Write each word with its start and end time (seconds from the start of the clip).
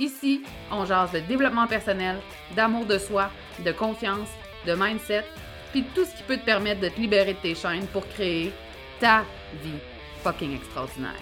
Ici, 0.00 0.42
on 0.72 0.86
jase 0.86 1.12
de 1.12 1.20
développement 1.20 1.66
personnel, 1.66 2.16
d'amour 2.56 2.86
de 2.86 2.96
soi, 2.96 3.30
de 3.62 3.70
confiance, 3.70 4.30
de 4.66 4.72
mindset, 4.74 5.26
puis 5.72 5.84
tout 5.94 6.06
ce 6.06 6.16
qui 6.16 6.22
peut 6.22 6.38
te 6.38 6.44
permettre 6.46 6.80
de 6.80 6.88
te 6.88 6.98
libérer 6.98 7.34
de 7.34 7.38
tes 7.40 7.54
chaînes 7.54 7.86
pour 7.88 8.08
créer 8.08 8.50
ta 8.98 9.26
vie 9.62 9.78
fucking 10.22 10.56
extraordinaire. 10.56 11.20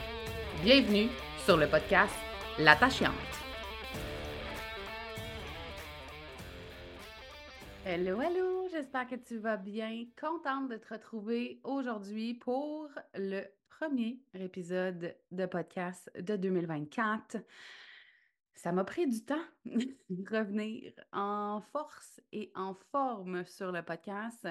Bienvenue 0.62 1.08
sur 1.44 1.56
le 1.56 1.66
podcast 1.66 2.14
L'attachante. 2.61 3.11
Hello, 7.84 8.20
hello, 8.20 8.69
j'espère 8.70 9.08
que 9.08 9.16
tu 9.16 9.38
vas 9.38 9.56
bien. 9.56 10.05
Contente 10.20 10.69
de 10.69 10.77
te 10.77 10.94
retrouver 10.94 11.58
aujourd'hui 11.64 12.34
pour 12.34 12.88
le 13.16 13.42
premier 13.69 14.20
épisode 14.34 15.16
de 15.33 15.47
podcast 15.47 16.12
de 16.16 16.36
2024. 16.36 17.38
Ça 18.59 18.73
m'a 18.73 18.83
pris 18.83 19.06
du 19.06 19.25
temps 19.25 19.45
de 19.67 20.37
revenir 20.37 20.92
en 21.12 21.61
force 21.70 22.20
et 22.33 22.51
en 22.56 22.75
forme 22.75 23.47
sur 23.47 23.70
le 23.70 23.83
podcast. 23.83 24.48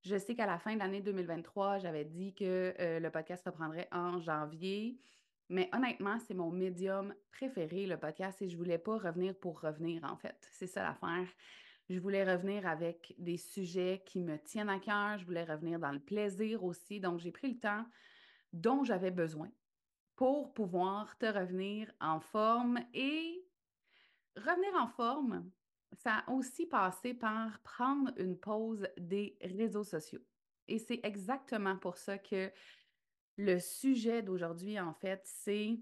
Je 0.00 0.16
sais 0.16 0.34
qu'à 0.34 0.46
la 0.46 0.58
fin 0.58 0.72
de 0.72 0.78
l'année 0.78 1.02
2023, 1.02 1.76
j'avais 1.76 2.06
dit 2.06 2.34
que 2.34 2.74
euh, 2.80 3.00
le 3.00 3.10
podcast 3.10 3.44
reprendrait 3.44 3.86
en 3.92 4.18
janvier. 4.18 4.98
Mais 5.50 5.68
honnêtement, 5.74 6.18
c'est 6.20 6.32
mon 6.32 6.50
médium 6.50 7.14
préféré, 7.32 7.86
le 7.86 7.98
podcast, 7.98 8.40
et 8.40 8.48
je 8.48 8.56
voulais 8.56 8.78
pas 8.78 8.96
revenir 8.96 9.34
pour 9.34 9.60
revenir, 9.60 10.04
en 10.04 10.16
fait. 10.16 10.48
C'est 10.50 10.66
ça 10.66 10.82
l'affaire. 10.82 11.28
Je 11.90 11.98
voulais 11.98 12.24
revenir 12.24 12.66
avec 12.66 13.14
des 13.18 13.36
sujets 13.36 14.02
qui 14.06 14.22
me 14.22 14.38
tiennent 14.38 14.70
à 14.70 14.78
cœur. 14.78 15.18
Je 15.18 15.26
voulais 15.26 15.44
revenir 15.44 15.78
dans 15.78 15.92
le 15.92 16.00
plaisir 16.00 16.64
aussi. 16.64 16.98
Donc, 16.98 17.20
j'ai 17.20 17.30
pris 17.30 17.52
le 17.52 17.58
temps 17.58 17.84
dont 18.54 18.84
j'avais 18.84 19.10
besoin 19.10 19.50
pour 20.16 20.52
pouvoir 20.52 21.16
te 21.18 21.26
revenir 21.26 21.92
en 22.00 22.20
forme. 22.20 22.78
Et 22.92 23.44
revenir 24.36 24.74
en 24.74 24.88
forme, 24.88 25.50
ça 25.92 26.24
a 26.26 26.30
aussi 26.30 26.66
passé 26.66 27.14
par 27.14 27.60
prendre 27.60 28.12
une 28.16 28.38
pause 28.38 28.86
des 28.96 29.36
réseaux 29.40 29.84
sociaux. 29.84 30.22
Et 30.68 30.78
c'est 30.78 31.00
exactement 31.02 31.76
pour 31.76 31.98
ça 31.98 32.18
que 32.18 32.50
le 33.36 33.58
sujet 33.58 34.22
d'aujourd'hui, 34.22 34.78
en 34.80 34.94
fait, 34.94 35.20
c'est 35.24 35.80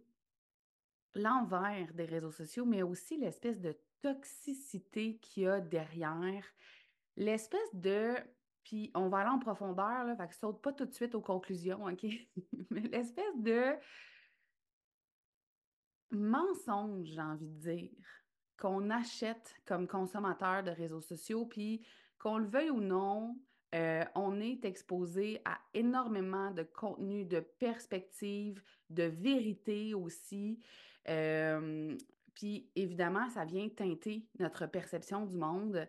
l'envers 1.14 1.92
des 1.92 2.06
réseaux 2.06 2.30
sociaux, 2.30 2.64
mais 2.64 2.82
aussi 2.82 3.18
l'espèce 3.18 3.60
de 3.60 3.78
toxicité 4.00 5.18
qu'il 5.18 5.44
y 5.44 5.46
a 5.46 5.60
derrière, 5.60 6.44
l'espèce 7.16 7.74
de 7.74 8.16
puis 8.64 8.90
on 8.94 9.08
va 9.08 9.18
aller 9.18 9.30
en 9.30 9.38
profondeur, 9.38 10.04
là, 10.04 10.16
fait 10.16 10.28
que 10.28 10.34
saute 10.34 10.62
pas 10.62 10.72
tout 10.72 10.86
de 10.86 10.92
suite 10.92 11.14
aux 11.14 11.20
conclusions, 11.20 11.84
OK? 11.84 12.04
Mais 12.70 12.80
l'espèce 12.82 13.36
de 13.36 13.74
mensonge, 16.12 17.06
j'ai 17.06 17.20
envie 17.20 17.48
de 17.48 17.60
dire, 17.60 17.90
qu'on 18.58 18.90
achète 18.90 19.54
comme 19.64 19.88
consommateur 19.88 20.62
de 20.62 20.70
réseaux 20.70 21.00
sociaux, 21.00 21.46
puis 21.46 21.84
qu'on 22.18 22.38
le 22.38 22.46
veuille 22.46 22.70
ou 22.70 22.80
non, 22.80 23.36
euh, 23.74 24.04
on 24.14 24.40
est 24.40 24.64
exposé 24.64 25.40
à 25.44 25.58
énormément 25.74 26.50
de 26.50 26.62
contenu, 26.62 27.24
de 27.24 27.40
perspectives, 27.40 28.62
de 28.90 29.04
vérité 29.04 29.94
aussi. 29.94 30.60
Euh, 31.08 31.96
puis 32.34 32.70
évidemment, 32.76 33.28
ça 33.30 33.44
vient 33.44 33.68
teinter 33.68 34.26
notre 34.38 34.66
perception 34.66 35.26
du 35.26 35.36
monde. 35.36 35.88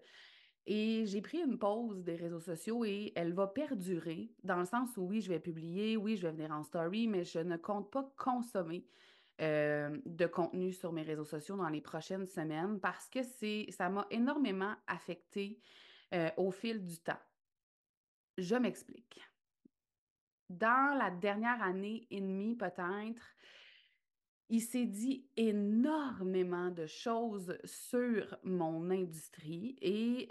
Et 0.65 1.03
j'ai 1.05 1.21
pris 1.21 1.39
une 1.39 1.59
pause 1.59 2.03
des 2.03 2.15
réseaux 2.15 2.39
sociaux 2.39 2.85
et 2.85 3.11
elle 3.15 3.33
va 3.33 3.47
perdurer 3.47 4.31
dans 4.43 4.59
le 4.59 4.65
sens 4.65 4.95
où 4.95 5.01
oui, 5.01 5.19
je 5.19 5.27
vais 5.27 5.39
publier, 5.39 5.97
oui, 5.97 6.15
je 6.15 6.25
vais 6.25 6.31
venir 6.31 6.51
en 6.51 6.63
story, 6.63 7.07
mais 7.07 7.25
je 7.25 7.39
ne 7.39 7.57
compte 7.57 7.91
pas 7.91 8.09
consommer 8.17 8.87
euh, 9.41 9.99
de 10.05 10.25
contenu 10.25 10.71
sur 10.71 10.91
mes 10.91 11.01
réseaux 11.01 11.25
sociaux 11.25 11.57
dans 11.57 11.69
les 11.69 11.81
prochaines 11.81 12.27
semaines 12.27 12.79
parce 12.79 13.09
que 13.09 13.23
c'est 13.23 13.65
ça 13.71 13.89
m'a 13.89 14.05
énormément 14.11 14.75
affecté 14.87 15.59
au 16.37 16.51
fil 16.51 16.85
du 16.85 16.99
temps. 16.99 17.17
Je 18.37 18.55
m'explique. 18.55 19.19
Dans 20.47 20.95
la 20.95 21.09
dernière 21.09 21.63
année 21.63 22.05
et 22.11 22.21
demie, 22.21 22.55
peut-être, 22.55 23.35
il 24.49 24.61
s'est 24.61 24.85
dit 24.85 25.25
énormément 25.35 26.69
de 26.69 26.85
choses 26.85 27.57
sur 27.63 28.37
mon 28.43 28.91
industrie 28.91 29.75
et 29.81 30.29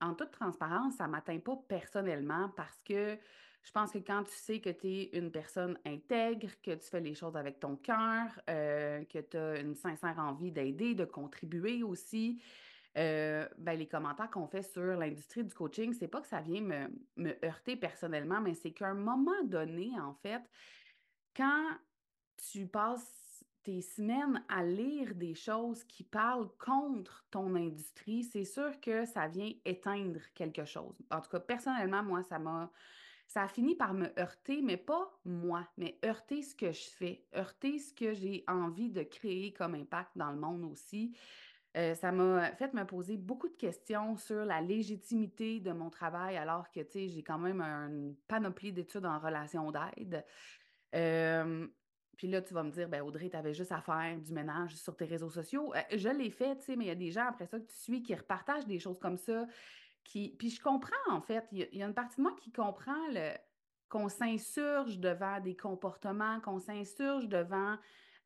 en 0.00 0.14
toute 0.14 0.32
transparence, 0.32 0.96
ça 0.96 1.06
ne 1.06 1.12
m'atteint 1.12 1.38
pas 1.38 1.56
personnellement 1.68 2.48
parce 2.56 2.80
que 2.80 3.16
je 3.62 3.70
pense 3.72 3.92
que 3.92 3.98
quand 3.98 4.24
tu 4.24 4.34
sais 4.34 4.60
que 4.60 4.70
tu 4.70 4.86
es 4.88 5.10
une 5.12 5.30
personne 5.30 5.78
intègre, 5.86 6.48
que 6.62 6.72
tu 6.72 6.88
fais 6.88 7.00
les 7.00 7.14
choses 7.14 7.36
avec 7.36 7.60
ton 7.60 7.76
cœur, 7.76 8.26
que 8.46 9.20
tu 9.20 9.36
as 9.36 9.60
une 9.60 9.74
sincère 9.74 10.18
envie 10.18 10.50
d'aider, 10.50 10.94
de 10.94 11.04
contribuer 11.04 11.82
aussi, 11.82 12.42
euh, 12.98 13.48
ben, 13.56 13.78
les 13.78 13.86
commentaires 13.86 14.30
qu'on 14.30 14.48
fait 14.48 14.62
sur 14.62 14.82
l'industrie 14.82 15.44
du 15.44 15.54
coaching, 15.54 15.92
c'est 15.92 16.08
pas 16.08 16.20
que 16.20 16.26
ça 16.26 16.40
vient 16.40 16.60
me, 16.60 16.88
me 17.16 17.44
heurter 17.44 17.76
personnellement, 17.76 18.40
mais 18.40 18.54
c'est 18.54 18.72
qu'à 18.72 18.88
un 18.88 18.94
moment 18.94 19.44
donné, 19.44 19.92
en 20.00 20.14
fait, 20.14 20.42
quand 21.36 21.68
tu 22.50 22.66
passes 22.66 23.44
tes 23.62 23.82
semaines 23.82 24.44
à 24.48 24.64
lire 24.64 25.14
des 25.14 25.34
choses 25.34 25.84
qui 25.84 26.02
parlent 26.02 26.48
contre 26.58 27.26
ton 27.30 27.54
industrie, 27.54 28.24
c'est 28.24 28.44
sûr 28.44 28.80
que 28.80 29.04
ça 29.04 29.28
vient 29.28 29.52
éteindre 29.64 30.20
quelque 30.34 30.64
chose. 30.64 30.96
En 31.10 31.20
tout 31.20 31.30
cas, 31.30 31.40
personnellement, 31.40 32.02
moi, 32.02 32.22
ça 32.24 32.38
m'a 32.38 32.72
ça 33.30 33.44
a 33.44 33.48
fini 33.48 33.76
par 33.76 33.94
me 33.94 34.08
heurter, 34.18 34.60
mais 34.60 34.76
pas 34.76 35.08
moi, 35.24 35.64
mais 35.76 36.00
heurter 36.04 36.42
ce 36.42 36.52
que 36.52 36.72
je 36.72 36.90
fais, 36.90 37.24
heurter 37.36 37.78
ce 37.78 37.94
que 37.94 38.12
j'ai 38.12 38.42
envie 38.48 38.90
de 38.90 39.04
créer 39.04 39.52
comme 39.52 39.76
impact 39.76 40.10
dans 40.16 40.32
le 40.32 40.36
monde 40.36 40.64
aussi. 40.64 41.16
Euh, 41.76 41.94
ça 41.94 42.10
m'a 42.10 42.50
fait 42.56 42.74
me 42.74 42.84
poser 42.84 43.16
beaucoup 43.16 43.48
de 43.48 43.54
questions 43.54 44.16
sur 44.16 44.44
la 44.44 44.60
légitimité 44.60 45.60
de 45.60 45.70
mon 45.70 45.90
travail, 45.90 46.38
alors 46.38 46.72
que, 46.72 46.80
tu 46.80 46.90
sais, 46.90 47.08
j'ai 47.08 47.22
quand 47.22 47.38
même 47.38 47.60
une 47.60 48.16
panoplie 48.26 48.72
d'études 48.72 49.06
en 49.06 49.20
relation 49.20 49.70
d'aide. 49.70 50.24
puis 50.90 52.26
là, 52.26 52.42
tu 52.42 52.52
vas 52.52 52.64
me 52.64 52.72
dire, 52.72 52.88
ben 52.88 53.02
Audrey, 53.02 53.30
tu 53.30 53.36
avais 53.36 53.54
juste 53.54 53.70
à 53.70 53.80
faire 53.80 54.18
du 54.18 54.32
ménage 54.32 54.74
sur 54.74 54.96
tes 54.96 55.04
réseaux 55.04 55.30
sociaux. 55.30 55.72
Euh, 55.76 55.96
je 55.96 56.08
l'ai 56.08 56.30
fait, 56.30 56.56
tu 56.56 56.64
sais, 56.64 56.74
mais 56.74 56.86
il 56.86 56.88
y 56.88 56.90
a 56.90 56.96
des 56.96 57.12
gens 57.12 57.28
après 57.28 57.46
ça 57.46 57.60
que 57.60 57.66
tu 57.66 57.76
suis 57.76 58.02
qui 58.02 58.12
repartagent 58.12 58.66
des 58.66 58.80
choses 58.80 58.98
comme 58.98 59.18
ça. 59.18 59.46
Puis 60.04 60.50
je 60.50 60.60
comprends, 60.60 61.10
en 61.10 61.20
fait. 61.20 61.46
Il 61.52 61.68
y, 61.72 61.82
a 61.82 61.86
une 61.86 61.94
partie 61.94 62.16
de 62.16 62.22
moi 62.22 62.34
qui 62.40 62.52
comprend 62.52 63.08
le... 63.10 63.32
qu'on 63.88 64.08
s'insurge 64.08 64.98
devant 64.98 65.40
des 65.40 65.56
comportements, 65.56 66.40
qu'on 66.40 66.58
s'insurge 66.58 67.28
devant 67.28 67.76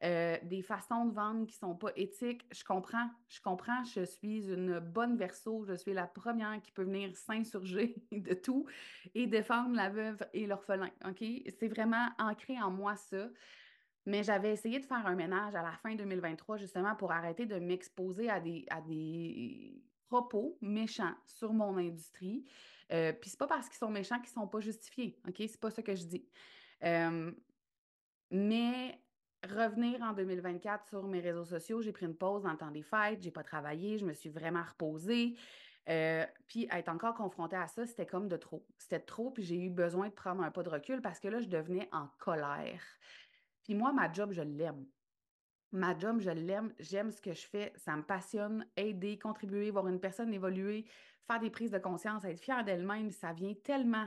euh, 0.02 0.36
des 0.42 0.60
façons 0.60 1.06
de 1.06 1.14
vendre 1.14 1.46
qui 1.46 1.54
ne 1.54 1.68
sont 1.68 1.74
pas 1.74 1.90
éthiques. 1.96 2.44
Je 2.52 2.64
comprends, 2.64 3.08
je 3.28 3.40
comprends, 3.40 3.84
je 3.84 4.04
suis 4.04 4.50
une 4.50 4.78
bonne 4.78 5.16
verso, 5.16 5.64
je 5.64 5.74
suis 5.74 5.94
la 5.94 6.06
première 6.06 6.60
qui 6.60 6.72
peut 6.72 6.82
venir 6.82 7.16
s'insurger 7.16 7.94
de 8.12 8.34
tout 8.34 8.66
et 9.14 9.26
défendre 9.26 9.74
la 9.74 9.88
veuve 9.88 10.22
et 10.34 10.46
l'orphelin. 10.46 10.90
OK? 11.06 11.24
C'est 11.58 11.68
vraiment 11.68 12.08
ancré 12.18 12.60
en 12.60 12.70
moi 12.70 12.96
ça. 12.96 13.28
Mais 14.04 14.22
j'avais 14.22 14.52
essayé 14.52 14.78
de 14.78 14.84
faire 14.84 15.06
un 15.06 15.14
ménage 15.14 15.54
à 15.54 15.62
la 15.62 15.72
fin 15.78 15.94
2023 15.94 16.58
justement 16.58 16.94
pour 16.96 17.10
arrêter 17.10 17.46
de 17.46 17.58
m'exposer 17.58 18.28
à 18.28 18.40
des, 18.40 18.66
à 18.68 18.82
des 18.82 19.82
propos 20.14 20.56
méchants 20.60 21.14
sur 21.26 21.52
mon 21.52 21.76
industrie. 21.76 22.44
Euh, 22.92 23.12
Puis 23.12 23.30
c'est 23.30 23.38
pas 23.38 23.48
parce 23.48 23.68
qu'ils 23.68 23.78
sont 23.78 23.90
méchants 23.90 24.20
qu'ils 24.20 24.32
sont 24.32 24.46
pas 24.46 24.60
justifiés. 24.60 25.18
OK? 25.26 25.36
C'est 25.38 25.60
pas 25.60 25.70
ce 25.70 25.80
que 25.80 25.94
je 25.96 26.04
dis. 26.04 26.28
Euh, 26.84 27.32
mais 28.30 29.00
revenir 29.44 30.00
en 30.02 30.12
2024 30.12 30.86
sur 30.86 31.06
mes 31.08 31.20
réseaux 31.20 31.44
sociaux. 31.44 31.82
J'ai 31.82 31.90
pris 31.90 32.06
une 32.06 32.16
pause 32.16 32.44
dans 32.44 32.52
le 32.52 32.56
temps 32.56 32.70
des 32.70 32.82
fêtes, 32.82 33.22
j'ai 33.22 33.32
pas 33.32 33.42
travaillé, 33.42 33.98
je 33.98 34.06
me 34.06 34.12
suis 34.12 34.30
vraiment 34.30 34.62
reposée. 34.62 35.36
Euh, 35.88 36.24
puis 36.46 36.68
être 36.70 36.88
encore 36.88 37.14
confrontée 37.14 37.56
à 37.56 37.66
ça, 37.66 37.84
c'était 37.84 38.06
comme 38.06 38.28
de 38.28 38.36
trop. 38.36 38.64
C'était 38.78 39.00
trop, 39.00 39.32
puis 39.32 39.42
j'ai 39.42 39.56
eu 39.56 39.68
besoin 39.68 40.08
de 40.08 40.14
prendre 40.14 40.42
un 40.42 40.50
pas 40.50 40.62
de 40.62 40.70
recul 40.70 41.02
parce 41.02 41.18
que 41.18 41.28
là, 41.28 41.40
je 41.40 41.48
devenais 41.48 41.88
en 41.92 42.06
colère. 42.18 42.82
Puis 43.64 43.74
moi, 43.74 43.92
ma 43.92 44.12
job, 44.12 44.30
je 44.32 44.42
l'aime. 44.42 44.86
Ma 45.74 45.98
job, 45.98 46.20
je 46.20 46.30
l'aime, 46.30 46.72
j'aime 46.78 47.10
ce 47.10 47.20
que 47.20 47.34
je 47.34 47.48
fais, 47.48 47.72
ça 47.74 47.96
me 47.96 48.04
passionne, 48.04 48.64
aider, 48.76 49.18
contribuer, 49.18 49.72
voir 49.72 49.88
une 49.88 49.98
personne 49.98 50.32
évoluer, 50.32 50.86
faire 51.26 51.40
des 51.40 51.50
prises 51.50 51.72
de 51.72 51.78
conscience, 51.78 52.24
être 52.24 52.38
fière 52.38 52.64
d'elle-même, 52.64 53.10
ça 53.10 53.32
vient 53.32 53.54
tellement 53.64 54.06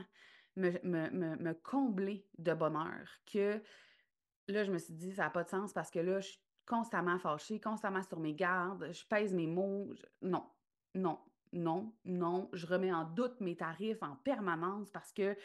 me, 0.56 0.70
me, 0.82 1.52
combler 1.52 2.26
de 2.38 2.54
bonheur 2.54 3.06
que 3.30 3.60
là, 4.48 4.64
je 4.64 4.72
me 4.72 4.78
suis 4.78 4.94
dit, 4.94 5.12
ça 5.12 5.24
n'a 5.24 5.30
pas 5.30 5.44
de 5.44 5.50
sens 5.50 5.74
parce 5.74 5.90
que 5.90 5.98
là, 5.98 6.20
je 6.20 6.28
suis 6.28 6.40
constamment 6.64 7.18
fâchée, 7.18 7.60
constamment 7.60 8.02
sur 8.02 8.18
mes 8.18 8.32
gardes, 8.32 8.90
je 8.90 9.04
pèse 9.04 9.34
mes 9.34 9.46
mots. 9.46 9.92
Non, 10.22 10.46
non, 10.94 11.18
non, 11.52 11.92
non. 12.06 12.48
Je 12.54 12.66
remets 12.66 12.92
en 12.94 13.04
doute 13.04 13.42
mes 13.42 13.56
tarifs 13.56 14.02
en 14.02 14.16
permanence 14.16 14.90
parce 14.90 15.12
qu'il 15.12 15.36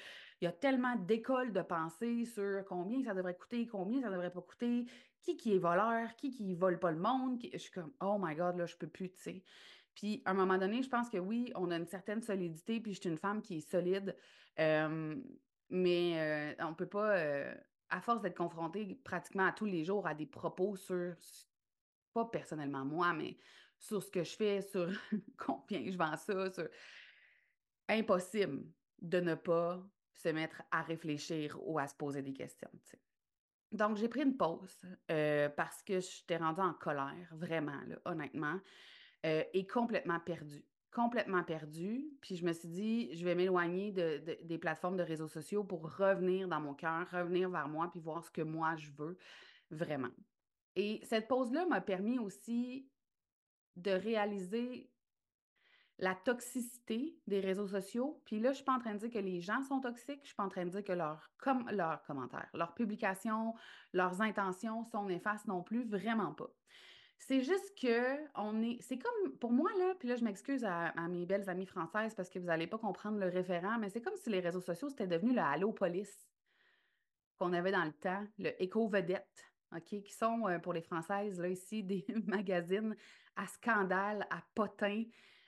y 0.41 0.47
a 0.47 0.53
tellement 0.53 0.95
d'écoles 0.95 1.51
de 1.51 1.61
pensée 1.61 2.23
sur 2.23 2.63
combien 2.65 3.03
ça 3.03 3.13
devrait 3.13 3.35
coûter, 3.35 3.67
combien 3.67 4.01
ça 4.01 4.09
devrait 4.09 4.31
pas 4.31 4.41
coûter, 4.41 4.85
qui 5.23 5.37
qui 5.37 5.55
est 5.55 5.59
voleur, 5.59 6.15
qui 6.15 6.31
qui 6.31 6.53
vole 6.53 6.79
pas 6.79 6.91
le 6.91 6.99
monde. 6.99 7.39
Je 7.51 7.57
suis 7.57 7.71
comme, 7.71 7.91
oh 8.01 8.17
my 8.19 8.35
God, 8.35 8.57
là, 8.57 8.65
je 8.65 8.75
peux 8.75 8.87
plus, 8.87 9.09
tu 9.11 9.21
sais. 9.21 9.43
Puis, 9.95 10.21
à 10.25 10.31
un 10.31 10.33
moment 10.33 10.57
donné, 10.57 10.81
je 10.81 10.89
pense 10.89 11.09
que 11.09 11.17
oui, 11.17 11.51
on 11.55 11.71
a 11.71 11.77
une 11.77 11.87
certaine 11.87 12.21
solidité, 12.21 12.79
puis 12.79 12.93
je 12.93 12.99
suis 12.99 13.09
une 13.09 13.17
femme 13.17 13.41
qui 13.41 13.57
est 13.57 13.69
solide, 13.69 14.15
mais 14.57 16.55
euh, 16.59 16.65
on 16.65 16.73
peut 16.73 16.87
pas, 16.87 17.17
euh, 17.17 17.53
à 17.89 18.01
force 18.01 18.21
d'être 18.21 18.37
confrontée 18.37 18.99
pratiquement 19.03 19.45
à 19.47 19.51
tous 19.51 19.65
les 19.65 19.85
jours 19.85 20.07
à 20.07 20.13
des 20.13 20.25
propos 20.25 20.75
sur, 20.75 21.15
pas 22.13 22.25
personnellement 22.25 22.85
moi, 22.85 23.13
mais 23.13 23.37
sur 23.77 24.01
ce 24.01 24.09
que 24.09 24.23
je 24.23 24.35
fais, 24.35 24.61
sur 24.61 24.89
combien 25.37 25.89
je 25.89 25.97
vends 25.97 26.17
ça, 26.17 26.51
sur... 26.51 26.67
Impossible 27.89 28.65
de 29.01 29.19
ne 29.19 29.35
pas 29.35 29.85
se 30.13 30.29
mettre 30.29 30.63
à 30.71 30.81
réfléchir 30.81 31.57
ou 31.61 31.77
à 31.79 31.87
se 31.87 31.95
poser 31.95 32.21
des 32.21 32.33
questions. 32.33 32.69
Donc, 33.73 33.97
j'ai 33.97 34.07
pris 34.07 34.21
une 34.21 34.37
pause 34.37 34.81
parce 35.07 35.83
que 35.83 35.99
j'étais 35.99 36.37
rendue 36.37 36.61
en 36.61 36.73
colère, 36.73 37.27
vraiment, 37.33 37.79
honnêtement. 38.05 38.59
Euh, 39.25 39.43
est 39.53 39.69
complètement 39.69 40.19
perdu. 40.19 40.65
Complètement 40.91 41.43
perdu. 41.43 42.09
Puis 42.19 42.35
je 42.35 42.45
me 42.45 42.51
suis 42.51 42.67
dit, 42.67 43.15
je 43.15 43.23
vais 43.23 43.35
m'éloigner 43.35 43.91
des 43.91 44.57
plateformes 44.57 44.97
de 44.97 45.03
réseaux 45.03 45.29
sociaux 45.29 45.63
pour 45.63 45.95
revenir 45.95 46.49
dans 46.49 46.59
mon 46.59 46.73
cœur, 46.73 47.09
revenir 47.09 47.49
vers 47.49 47.69
moi, 47.69 47.89
puis 47.89 48.01
voir 48.01 48.23
ce 48.25 48.29
que 48.29 48.41
moi 48.41 48.75
je 48.75 48.91
veux 48.91 49.17
vraiment. 49.71 50.11
Et 50.75 50.99
cette 51.03 51.29
pause-là 51.29 51.65
m'a 51.67 51.79
permis 51.79 52.19
aussi 52.19 52.89
de 53.77 53.91
réaliser 53.91 54.91
la 55.99 56.15
toxicité 56.15 57.15
des 57.27 57.39
réseaux 57.39 57.67
sociaux. 57.67 58.21
Puis 58.25 58.39
là, 58.39 58.49
je 58.49 58.49
ne 58.49 58.55
suis 58.55 58.63
pas 58.63 58.73
en 58.73 58.79
train 58.79 58.93
de 58.93 58.99
dire 58.99 59.11
que 59.11 59.19
les 59.19 59.41
gens 59.41 59.61
sont 59.63 59.79
toxiques, 59.79 60.19
je 60.19 60.21
ne 60.21 60.27
suis 60.27 60.35
pas 60.35 60.43
en 60.43 60.49
train 60.49 60.65
de 60.65 60.71
dire 60.71 60.83
que 60.83 60.93
leurs 60.93 61.31
commentaires, 62.05 62.49
leurs 62.53 62.73
publications, 62.73 63.53
leurs 63.93 64.21
intentions 64.21 64.83
sont 64.85 65.05
néfastes 65.05 65.47
non 65.47 65.61
plus, 65.63 65.85
vraiment 65.85 66.33
pas. 66.33 66.49
C'est 67.19 67.41
juste 67.41 67.77
que 67.79 68.17
on 68.35 68.61
est. 68.61 68.81
C'est 68.81 68.97
comme 68.97 69.37
pour 69.37 69.51
moi, 69.51 69.69
là, 69.77 69.93
puis 69.97 70.09
là, 70.09 70.15
je 70.15 70.23
m'excuse 70.23 70.65
à, 70.65 70.93
mes 71.07 71.25
belles 71.25 71.49
amies 71.49 71.65
françaises 71.65 72.13
parce 72.15 72.29
que 72.29 72.37
vous 72.37 72.47
n'allez 72.47 72.67
pas 72.67 72.77
comprendre 72.77 73.17
le 73.17 73.27
référent, 73.27 73.77
mais 73.79 73.89
c'est 73.89 74.01
comme 74.01 74.17
si 74.17 74.29
les 74.29 74.41
réseaux 74.41 74.61
sociaux, 74.61 74.89
c'était 74.89 75.07
devenu 75.07 75.33
le 75.33 75.41
Allo 75.41 75.71
Police 75.71 76.27
qu'on 77.37 77.53
avait 77.53 77.71
dans 77.71 77.85
le 77.85 77.93
temps, 77.93 78.25
le 78.39 78.61
Éco 78.61 78.87
Vedette, 78.89 79.53
qui 79.85 80.03
sont 80.11 80.47
euh, 80.47 80.59
pour 80.59 80.73
les 80.73 80.81
Françaises, 80.81 81.39
là, 81.39 81.47
ici, 81.47 81.83
des 81.83 82.05
magazines 82.27 82.95
à 83.35 83.47
scandale, 83.47 84.27
à 84.29 84.41
potin. 84.53 85.03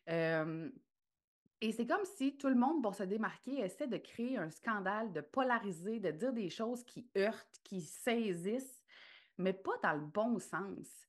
Et 0.08 1.72
c'est 1.72 1.88
comme 1.88 2.06
si 2.18 2.38
tout 2.38 2.50
le 2.50 2.56
monde, 2.56 2.84
pour 2.84 2.96
se 2.96 3.04
démarquer, 3.04 3.60
essaie 3.60 3.88
de 3.88 3.98
créer 3.98 4.38
un 4.38 4.50
scandale, 4.50 5.12
de 5.14 5.22
polariser, 5.22 6.00
de 6.00 6.12
dire 6.12 6.34
des 6.34 6.50
choses 6.50 6.84
qui 6.84 7.10
heurtent, 7.18 7.60
qui 7.64 7.82
saisissent, 7.82 8.84
mais 9.38 9.54
pas 9.54 9.78
dans 9.82 9.94
le 9.94 10.06
bon 10.06 10.38
sens. 10.40 11.08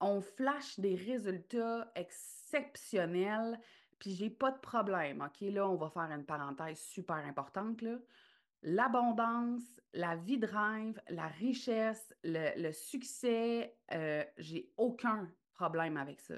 On 0.00 0.20
flash 0.20 0.78
des 0.78 0.94
résultats 0.94 1.90
exceptionnels, 1.94 3.58
puis 3.98 4.14
j'ai 4.14 4.30
pas 4.30 4.52
de 4.52 4.58
problème. 4.58 5.22
OK, 5.22 5.40
là, 5.40 5.68
on 5.68 5.76
va 5.76 5.90
faire 5.90 6.10
une 6.10 6.24
parenthèse 6.24 6.78
super 6.78 7.16
importante. 7.16 7.82
L'abondance, 8.62 9.80
la 9.92 10.16
vie 10.16 10.38
de 10.38 10.46
rêve, 10.46 11.00
la 11.08 11.26
richesse, 11.26 12.14
le, 12.24 12.72
succès, 12.72 13.76
euh, 13.92 14.24
j'ai 14.36 14.72
aucun 14.76 15.30
problème 15.54 15.96
avec 15.96 16.20
ça. 16.20 16.34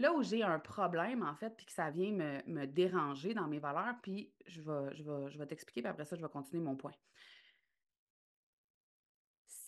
Là 0.00 0.12
où 0.12 0.22
j'ai 0.22 0.42
un 0.42 0.58
problème, 0.58 1.22
en 1.22 1.34
fait, 1.34 1.50
puis 1.56 1.66
que 1.66 1.72
ça 1.72 1.90
vient 1.90 2.12
me, 2.12 2.66
déranger 2.66 3.34
dans 3.34 3.46
mes 3.46 3.58
valeurs, 3.58 3.94
puis 4.02 4.32
je 4.46 4.60
vais, 4.62 4.94
je 4.94 5.02
je 5.28 5.44
t'expliquer, 5.44 5.82
puis 5.82 5.90
après 5.90 6.04
ça, 6.04 6.16
je 6.16 6.22
vais 6.22 6.28
continuer 6.28 6.62
mon 6.62 6.76
point 6.76 6.92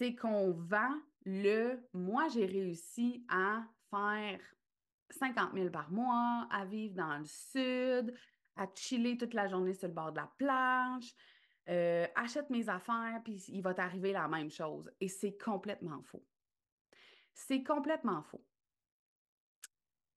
c'est 0.03 0.17
qu'on 0.17 0.51
vend 0.51 0.95
le 1.25 1.79
moi, 1.93 2.27
j'ai 2.29 2.45
réussi 2.45 3.25
à 3.29 3.63
faire 3.89 4.41
50 5.11 5.55
000 5.55 5.71
par 5.71 5.93
mois, 5.93 6.49
à 6.51 6.65
vivre 6.65 6.97
dans 6.97 7.19
le 7.19 7.25
sud, 7.25 8.13
à 8.57 8.67
chiller 8.75 9.17
toute 9.17 9.33
la 9.33 9.47
journée 9.47 9.75
sur 9.75 9.87
le 9.87 9.95
bord 9.95 10.11
de 10.11 10.17
la 10.17 10.33
plage, 10.39 11.15
euh, 11.69 12.09
achète 12.17 12.51
mes 12.51 12.69
affaires, 12.69 13.21
puis 13.23 13.45
il 13.47 13.63
va 13.63 13.75
t'arriver 13.75 14.11
la 14.11 14.27
même 14.27 14.51
chose. 14.51 14.91
Et 15.01 15.07
c'est 15.07 15.39
complètement 15.39 16.03
faux. 16.03 16.25
C'est 17.33 17.63
complètement 17.63 18.23
faux. 18.23 18.45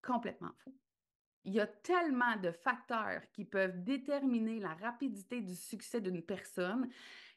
Complètement 0.05 0.51
faux. 0.63 0.73
Il 1.43 1.53
y 1.53 1.59
a 1.59 1.67
tellement 1.67 2.37
de 2.37 2.51
facteurs 2.51 3.21
qui 3.31 3.45
peuvent 3.45 3.83
déterminer 3.83 4.59
la 4.59 4.73
rapidité 4.75 5.41
du 5.41 5.55
succès 5.55 6.01
d'une 6.01 6.21
personne. 6.21 6.89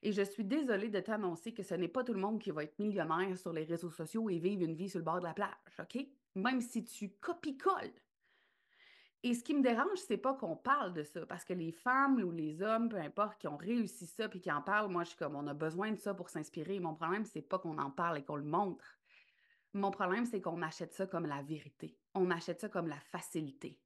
Et 0.03 0.12
je 0.12 0.23
suis 0.23 0.44
désolée 0.44 0.88
de 0.88 1.00
t'annoncer 1.00 1.53
que 1.53 1.62
ce 1.62 1.75
n'est 1.75 1.88
pas 1.88 2.05
tout 2.05 2.15
le 2.15 2.20
monde 2.20 2.41
qui 2.41 2.50
va 2.50 2.65
être 2.65 2.79
millionnaire 2.79 3.37
sur 3.37 3.53
les 3.53 3.65
réseaux 3.65 3.91
sociaux 3.91 4.31
et 4.31 4.38
vivre 4.38 4.62
une 4.62 4.75
vie 4.75 4.88
sur 4.88 4.99
le 4.99 5.05
bord 5.05 5.19
de 5.19 5.25
la 5.25 5.35
plage, 5.35 5.50
OK? 5.79 6.06
Même 6.35 6.61
si 6.61 6.85
tu 6.85 7.11
copies-colles. 7.20 7.93
Et 9.25 9.35
ce 9.35 9.43
qui 9.43 9.55
me 9.55 9.62
dérange, 9.62 9.99
c'est 10.06 10.17
pas 10.17 10.35
qu'on 10.35 10.56
parle 10.56 10.94
de 10.94 11.03
ça, 11.03 11.26
parce 11.26 11.44
que 11.44 11.53
les 11.53 11.73
femmes 11.73 12.23
ou 12.23 12.31
les 12.31 12.62
hommes, 12.62 12.88
peu 12.88 12.99
importe, 12.99 13.41
qui 13.41 13.49
ont 13.49 13.56
réussi 13.56 14.06
ça 14.06 14.29
puis 14.29 14.41
qui 14.41 14.53
en 14.53 14.62
parlent, 14.62 14.91
moi, 14.91 15.03
je 15.03 15.09
suis 15.09 15.19
comme, 15.19 15.35
on 15.35 15.47
a 15.49 15.55
besoin 15.55 15.91
de 15.91 15.99
ça 15.99 16.15
pour 16.15 16.31
s'inspirer. 16.31 16.79
Mon 16.79 16.94
problème, 16.94 17.25
c'est 17.25 17.43
pas 17.43 17.59
qu'on 17.59 17.79
en 17.79 17.91
parle 17.91 18.19
et 18.19 18.25
qu'on 18.25 18.37
le 18.37 18.44
montre. 18.44 18.99
Mon 19.75 19.91
problème, 19.91 20.25
c'est 20.25 20.41
qu'on 20.41 20.62
achète 20.62 20.94
ça 20.94 21.06
comme 21.06 21.26
la 21.26 21.43
vérité. 21.43 21.99
On 22.19 22.31
achète 22.31 22.61
ça 22.61 22.69
comme 22.69 22.88
la 22.88 22.99
facilité. 22.99 23.79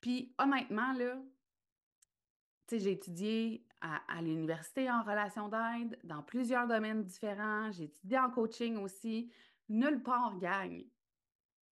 Puis 0.00 0.34
honnêtement, 0.38 0.92
là, 0.94 1.20
j'ai 2.70 2.92
étudié 2.92 3.66
à, 3.80 4.22
l'université 4.22 4.90
en 4.90 5.02
relation 5.02 5.48
d'aide, 5.48 5.98
dans 6.04 6.22
plusieurs 6.22 6.66
domaines 6.66 7.04
différents. 7.04 7.70
J'ai 7.72 7.84
étudié 7.84 8.18
en 8.18 8.30
coaching 8.30 8.76
aussi. 8.78 9.30
Nulle 9.68 10.02
part 10.02 10.38
gagne. 10.38 10.86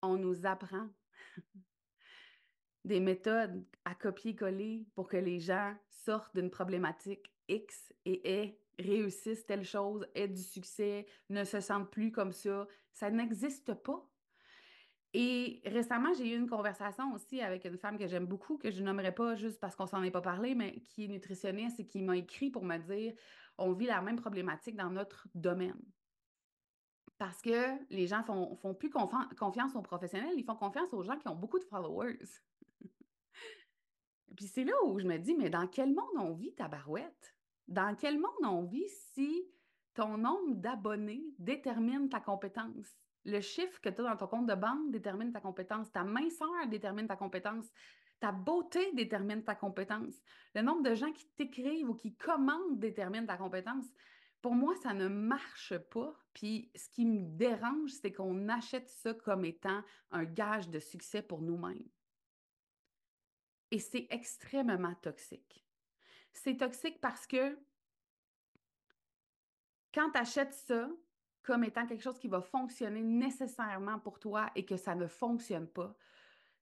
On 0.03 0.17
nous 0.17 0.47
apprend 0.47 0.89
des 2.85 3.01
méthodes 3.01 3.65
à 3.85 3.95
copier-coller 3.95 4.87
pour 4.95 5.09
que 5.09 5.17
les 5.17 5.41
gens 5.41 5.75
sortent 5.91 6.35
d'une 6.35 6.51
problématique 6.51 7.33
X 7.49 7.93
et 8.05 8.41
aient, 8.41 8.61
réussissent 8.79 9.45
telle 9.47 9.65
chose, 9.65 10.07
aient 10.15 10.29
du 10.29 10.43
succès, 10.43 11.07
ne 11.29 11.45
se 11.45 11.61
sentent 11.61 11.91
plus 11.91 12.13
comme 12.13 12.33
ça. 12.33 12.67
Ça 12.93 13.11
n'existe 13.11 13.75
pas. 13.75 14.09
Et 15.15 15.63
récemment, 15.65 16.13
j'ai 16.13 16.35
eu 16.35 16.37
une 16.37 16.49
conversation 16.49 17.15
aussi 17.15 17.41
avec 17.41 17.65
une 17.65 17.79
femme 17.79 17.97
que 17.97 18.07
j'aime 18.07 18.27
beaucoup, 18.27 18.59
que 18.59 18.71
je 18.71 18.83
nommerai 18.83 19.15
pas 19.15 19.35
juste 19.37 19.59
parce 19.59 19.75
qu'on 19.75 19.87
s'en 19.87 20.03
est 20.03 20.11
pas 20.11 20.21
parlé, 20.21 20.55
mais 20.55 20.81
qui 20.81 21.05
est 21.05 21.09
nutritionniste 21.09 21.81
et 21.81 21.87
qui 21.87 22.03
m'a 22.03 22.17
écrit 22.17 22.51
pour 22.51 22.65
me 22.65 22.77
dire 22.77 23.15
on 23.57 23.73
vit 23.73 23.87
la 23.87 24.03
même 24.03 24.17
problématique 24.17 24.77
dans 24.77 24.91
notre 24.91 25.27
domaine. 25.35 25.81
Parce 27.17 27.41
que 27.43 27.85
les 27.91 28.07
gens 28.07 28.23
font, 28.23 28.55
font 28.57 28.75
plus 28.75 28.91
confiance 28.91 29.75
aux 29.75 29.83
professionnels, 29.83 30.35
ils 30.37 30.45
font 30.45 30.55
confiance 30.55 30.93
aux 30.93 31.03
gens 31.03 31.19
qui 31.19 31.27
ont 31.29 31.35
beaucoup 31.35 31.59
de 31.59 31.65
followers. 31.65 32.19
Puis 34.37 34.47
c'est 34.47 34.65
là 34.65 34.75
où 34.85 35.01
je 35.01 35.07
me 35.07 35.19
dis, 35.19 35.35
mais 35.35 35.51
dans 35.51 35.67
quel 35.67 35.95
monde 35.95 36.17
on 36.17 36.35
vit, 36.35 36.55
ta 36.55 36.69
barouette? 36.69 37.35
Dans 37.67 37.97
quel 37.97 38.19
monde 38.19 38.45
on 38.45 38.63
vit 38.63 38.89
si 39.13 39.51
ton 39.95 40.17
nombre 40.17 40.55
d'abonnés 40.55 41.25
détermine 41.39 42.09
ta 42.09 42.21
compétence? 42.21 42.95
Le 43.29 43.43
chiffre 43.43 43.79
que 43.83 43.91
tu 43.91 44.01
as 44.01 44.05
dans 44.05 44.17
ton 44.17 44.27
compte 44.27 44.47
de 44.47 44.55
banque 44.55 44.91
détermine 44.91 45.33
ta 45.33 45.41
compétence. 45.41 45.93
Ta 45.93 46.03
minceur 46.03 46.67
détermine 46.69 47.07
ta 47.07 47.17
compétence. 47.17 47.67
Ta 48.21 48.33
beauté 48.33 48.91
détermine 48.95 49.45
ta 49.45 49.55
compétence. 49.55 50.15
Le 50.55 50.63
nombre 50.63 50.83
de 50.83 50.95
gens 50.95 51.13
qui 51.13 51.27
t'écrivent 51.37 51.91
ou 51.91 51.95
qui 51.95 52.17
commandent 52.17 52.79
détermine 52.79 53.27
ta 53.27 53.37
compétence. 53.37 53.85
Pour 54.41 54.55
moi, 54.55 54.75
ça 54.77 54.95
ne 54.95 55.09
marche 55.09 55.77
pas. 55.77 56.19
Puis 56.33 56.71
ce 56.75 56.89
qui 56.89 57.05
me 57.05 57.21
dérange, 57.21 57.91
c'est 57.91 58.13
qu'on 58.13 58.49
achète 58.49 58.89
ça 58.89 59.13
comme 59.13 59.45
étant 59.45 59.83
un 60.11 60.25
gage 60.25 60.71
de 60.71 60.79
succès 60.79 61.21
pour 61.21 61.43
nous-mêmes. 61.43 61.87
Et 63.71 63.79
c'est 63.79 64.07
extrêmement 64.09 64.95
toxique. 64.95 65.67
C'est 66.33 66.57
toxique 66.57 66.99
parce 67.03 67.27
que 67.27 67.59
quand 69.93 70.11
tu 70.13 70.19
achètes 70.19 70.55
ça, 70.55 70.89
comme 71.43 71.65
étant 71.65 71.87
quelque 71.87 72.03
chose 72.03 72.19
qui 72.19 72.29
va 72.29 72.41
fonctionner 72.41 73.03
nécessairement 73.03 73.99
pour 73.99 74.19
toi 74.19 74.51
et 74.55 74.65
que 74.65 74.77
ça 74.77 74.95
ne 74.95 75.07
fonctionne 75.07 75.67
pas, 75.67 75.97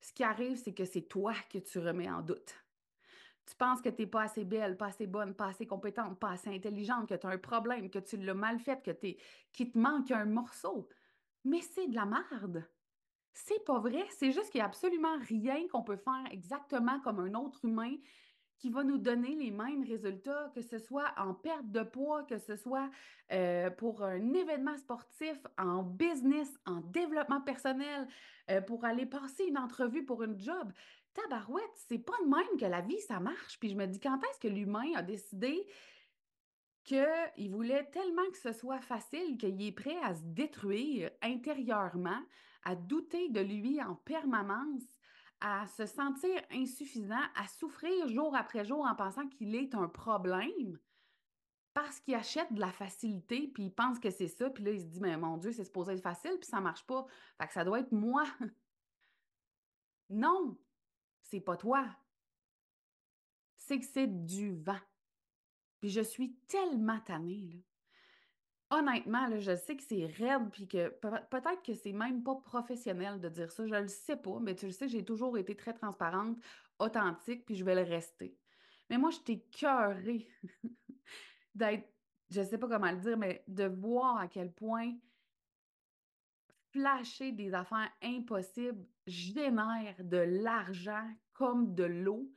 ce 0.01 0.13
qui 0.13 0.23
arrive, 0.23 0.57
c'est 0.57 0.75
que 0.75 0.85
c'est 0.85 1.03
toi 1.03 1.35
que 1.51 1.59
tu 1.59 1.79
remets 1.79 2.11
en 2.11 2.23
doute. 2.23 2.55
Tu 3.47 3.55
penses 3.55 3.81
que 3.81 3.89
tu 3.89 4.03
n'es 4.03 4.07
pas 4.07 4.23
assez 4.23 4.45
belle, 4.45 4.77
pas 4.77 4.87
assez 4.87 5.07
bonne, 5.07 5.35
pas 5.35 5.47
assez 5.47 5.67
compétente, 5.67 6.19
pas 6.19 6.31
assez 6.31 6.51
intelligente, 6.51 7.09
que 7.09 7.15
tu 7.15 7.27
as 7.27 7.31
un 7.31 7.39
problème, 7.39 7.91
que 7.91 8.01
tu 8.01 8.17
l'as 8.17 8.35
mal 8.35 8.59
fait, 8.59 8.83
que 8.83 8.91
qu'il 9.53 9.71
te 9.71 9.79
manque 9.79 10.11
un 10.11 10.25
morceau. 10.25 10.89
Mais 11.45 11.61
c'est 11.61 11.87
de 11.87 11.95
la 11.95 12.07
merde. 12.07 12.69
C'est 13.33 13.65
pas 13.65 13.79
vrai. 13.79 14.05
C'est 14.11 14.33
juste 14.33 14.51
qu'il 14.51 14.59
n'y 14.59 14.63
a 14.63 14.67
absolument 14.67 15.17
rien 15.29 15.69
qu'on 15.69 15.83
peut 15.83 15.97
faire 15.97 16.25
exactement 16.31 16.99
comme 17.01 17.21
un 17.21 17.35
autre 17.35 17.65
humain 17.65 17.97
qui 18.59 18.71
va 18.71 18.85
nous 18.85 18.99
donner 18.99 19.35
les 19.35 19.51
mêmes 19.51 19.85
résultats, 19.85 20.51
que 20.55 20.63
ce 20.63 20.79
soit 20.79 21.13
en 21.19 21.35
perte 21.35 21.71
de 21.71 21.83
poids, 21.83 22.23
que 22.25 22.39
ce 22.39 22.57
soit 22.57 22.91
euh, 23.33 23.71
pour 23.71 24.03
un 24.03 24.33
événement 24.33 24.77
sportif, 24.79 25.37
en 25.59 25.83
business, 25.83 26.49
en 26.65 26.81
développement 26.81 27.41
personnel, 27.41 28.09
euh, 28.51 28.61
pour 28.61 28.85
aller 28.85 29.07
passer 29.07 29.45
une 29.45 29.59
entrevue 29.59 30.05
pour 30.05 30.23
une 30.23 30.41
job. 30.41 30.73
Tabarouette, 31.13 31.65
c'est 31.75 31.99
pas 31.99 32.17
de 32.23 32.29
même 32.29 32.59
que 32.59 32.67
la 32.67 32.81
vie, 32.81 33.01
ça 33.01 33.21
marche. 33.21 33.59
Puis 33.59 33.71
je 33.71 33.77
me 33.77 33.87
dis, 33.87 34.01
quand 34.01 34.19
est-ce 34.23 34.41
que 34.41 34.49
l'humain 34.49 34.93
a 34.95 35.03
décidé 35.03 35.67
qu'il 36.85 37.51
voulait 37.51 37.85
tellement 37.91 38.31
que 38.31 38.39
ce 38.39 38.53
soit 38.53 38.81
facile 38.81 39.37
qu'il 39.39 39.61
est 39.61 39.73
prêt 39.73 39.97
à 40.03 40.15
se 40.15 40.23
détruire 40.23 41.11
intérieurement, 41.21 42.21
à 42.63 42.77
douter 42.77 43.29
de 43.29 43.41
lui 43.41 43.83
en 43.83 43.97
permanence, 43.97 44.83
à 45.41 45.67
se 45.67 45.87
sentir 45.87 46.41
insuffisant, 46.51 47.23
à 47.35 47.47
souffrir 47.49 48.09
jour 48.09 48.35
après 48.35 48.65
jour 48.65 48.85
en 48.87 48.95
pensant 48.95 49.29
qu'il 49.29 49.55
est 49.55 49.75
un 49.75 49.89
problème 49.89 50.79
parce 51.75 52.01
qu'il 52.01 52.15
achète 52.15 52.51
de 52.55 52.61
la 52.61 52.73
facilité, 52.73 53.49
puis 53.49 53.65
il 53.65 53.71
pense 53.71 53.99
que 53.99 54.11
c'est 54.11 54.29
ça, 54.29 54.49
puis 54.49 54.65
là, 54.65 54.71
il 54.71 54.81
se 54.81 54.87
dit, 54.87 55.01
mais 55.01 55.17
mon 55.19 55.37
Dieu, 55.37 55.53
c'est 55.53 55.65
supposé 55.65 55.93
être 55.93 56.03
facile, 56.03 56.39
puis 56.41 56.49
ça 56.49 56.59
marche 56.59 56.87
pas. 56.87 57.07
Fait 57.39 57.47
que 57.47 57.53
ça 57.53 57.65
doit 57.65 57.81
être 57.81 57.93
moi. 57.93 58.25
non, 60.09 60.57
c'est 61.21 61.41
pas 61.41 61.59
toi. 61.59 61.87
C'est 63.57 63.79
que 63.79 63.85
c'est 63.85 64.07
du 64.07 64.55
vent. 64.55 64.81
Puis 65.81 65.91
je 65.91 66.01
suis 66.01 66.35
tellement 66.49 67.01
tannée, 67.01 67.51
là 67.53 67.76
honnêtement, 68.71 69.29
je 69.39 69.55
sais 69.55 69.77
que 69.77 69.83
c'est 69.83 70.07
raide, 70.07 70.51
puis 70.51 70.67
que 70.67 70.89
peut-être 70.89 71.63
que 71.63 71.75
c'est 71.75 71.93
même 71.93 72.23
pas 72.23 72.37
professionnel 72.37 73.21
de 73.21 73.29
dire 73.29 73.51
ça, 73.51 73.67
je 73.67 73.75
le 73.75 73.89
sais 73.89 74.17
pas, 74.17 74.39
mais 74.41 74.55
tu 74.55 74.67
le 74.67 74.73
sais, 74.73 74.89
j'ai 74.89 75.05
toujours 75.05 75.39
été 75.39 75.55
très 75.55 75.73
transparente, 75.73 76.37
authentique, 76.79 77.45
puis 77.45 77.55
je 77.55 77.65
vais 77.65 77.75
le 77.75 77.89
rester. 77.89 78.37
Mais 78.91 78.99
moi, 78.99 79.11
je 79.11 79.19
t'ai 79.21 79.41
cœurée 79.41 80.29
d'être, 81.55 81.89
je 82.31 82.43
sais 82.43 82.59
pas 82.59 82.69
comment 82.69 82.91
le 82.91 82.99
dire, 82.99 83.17
mais 83.17 83.45
de 83.47 83.65
voir 83.65 84.19
à 84.19 84.29
quel 84.29 84.53
point 84.53 84.95
flasher 86.73 87.33
des 87.33 87.55
affaires 87.55 87.91
impossibles 88.03 88.87
génère 89.07 89.95
de 90.01 90.19
l'argent 90.19 91.09
comme 91.33 91.75
de 91.75 91.85
l'eau, 91.85 92.31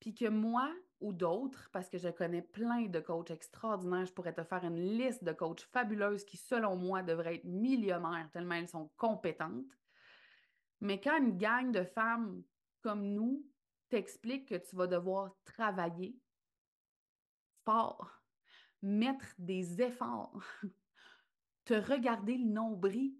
puis 0.00 0.14
que 0.14 0.28
moi, 0.28 0.72
ou 1.02 1.12
d'autres, 1.12 1.68
parce 1.72 1.90
que 1.90 1.98
je 1.98 2.08
connais 2.08 2.42
plein 2.42 2.86
de 2.86 3.00
coachs 3.00 3.30
extraordinaires. 3.30 4.06
Je 4.06 4.12
pourrais 4.12 4.32
te 4.32 4.44
faire 4.44 4.64
une 4.64 4.96
liste 4.96 5.24
de 5.24 5.32
coachs 5.32 5.60
fabuleuses 5.72 6.24
qui, 6.24 6.36
selon 6.36 6.76
moi, 6.76 7.02
devraient 7.02 7.36
être 7.36 7.44
millionnaires 7.44 8.28
tellement 8.32 8.54
elles 8.54 8.68
sont 8.68 8.90
compétentes. 8.96 9.76
Mais 10.80 11.00
quand 11.00 11.18
une 11.18 11.36
gang 11.36 11.70
de 11.70 11.84
femmes 11.84 12.42
comme 12.80 13.12
nous 13.12 13.46
t'explique 13.88 14.48
que 14.48 14.54
tu 14.56 14.74
vas 14.74 14.86
devoir 14.86 15.36
travailler 15.44 16.16
fort, 17.64 18.22
mettre 18.80 19.34
des 19.38 19.80
efforts, 19.82 20.42
te 21.64 21.74
regarder 21.74 22.36
le 22.36 22.46
nombril, 22.46 23.14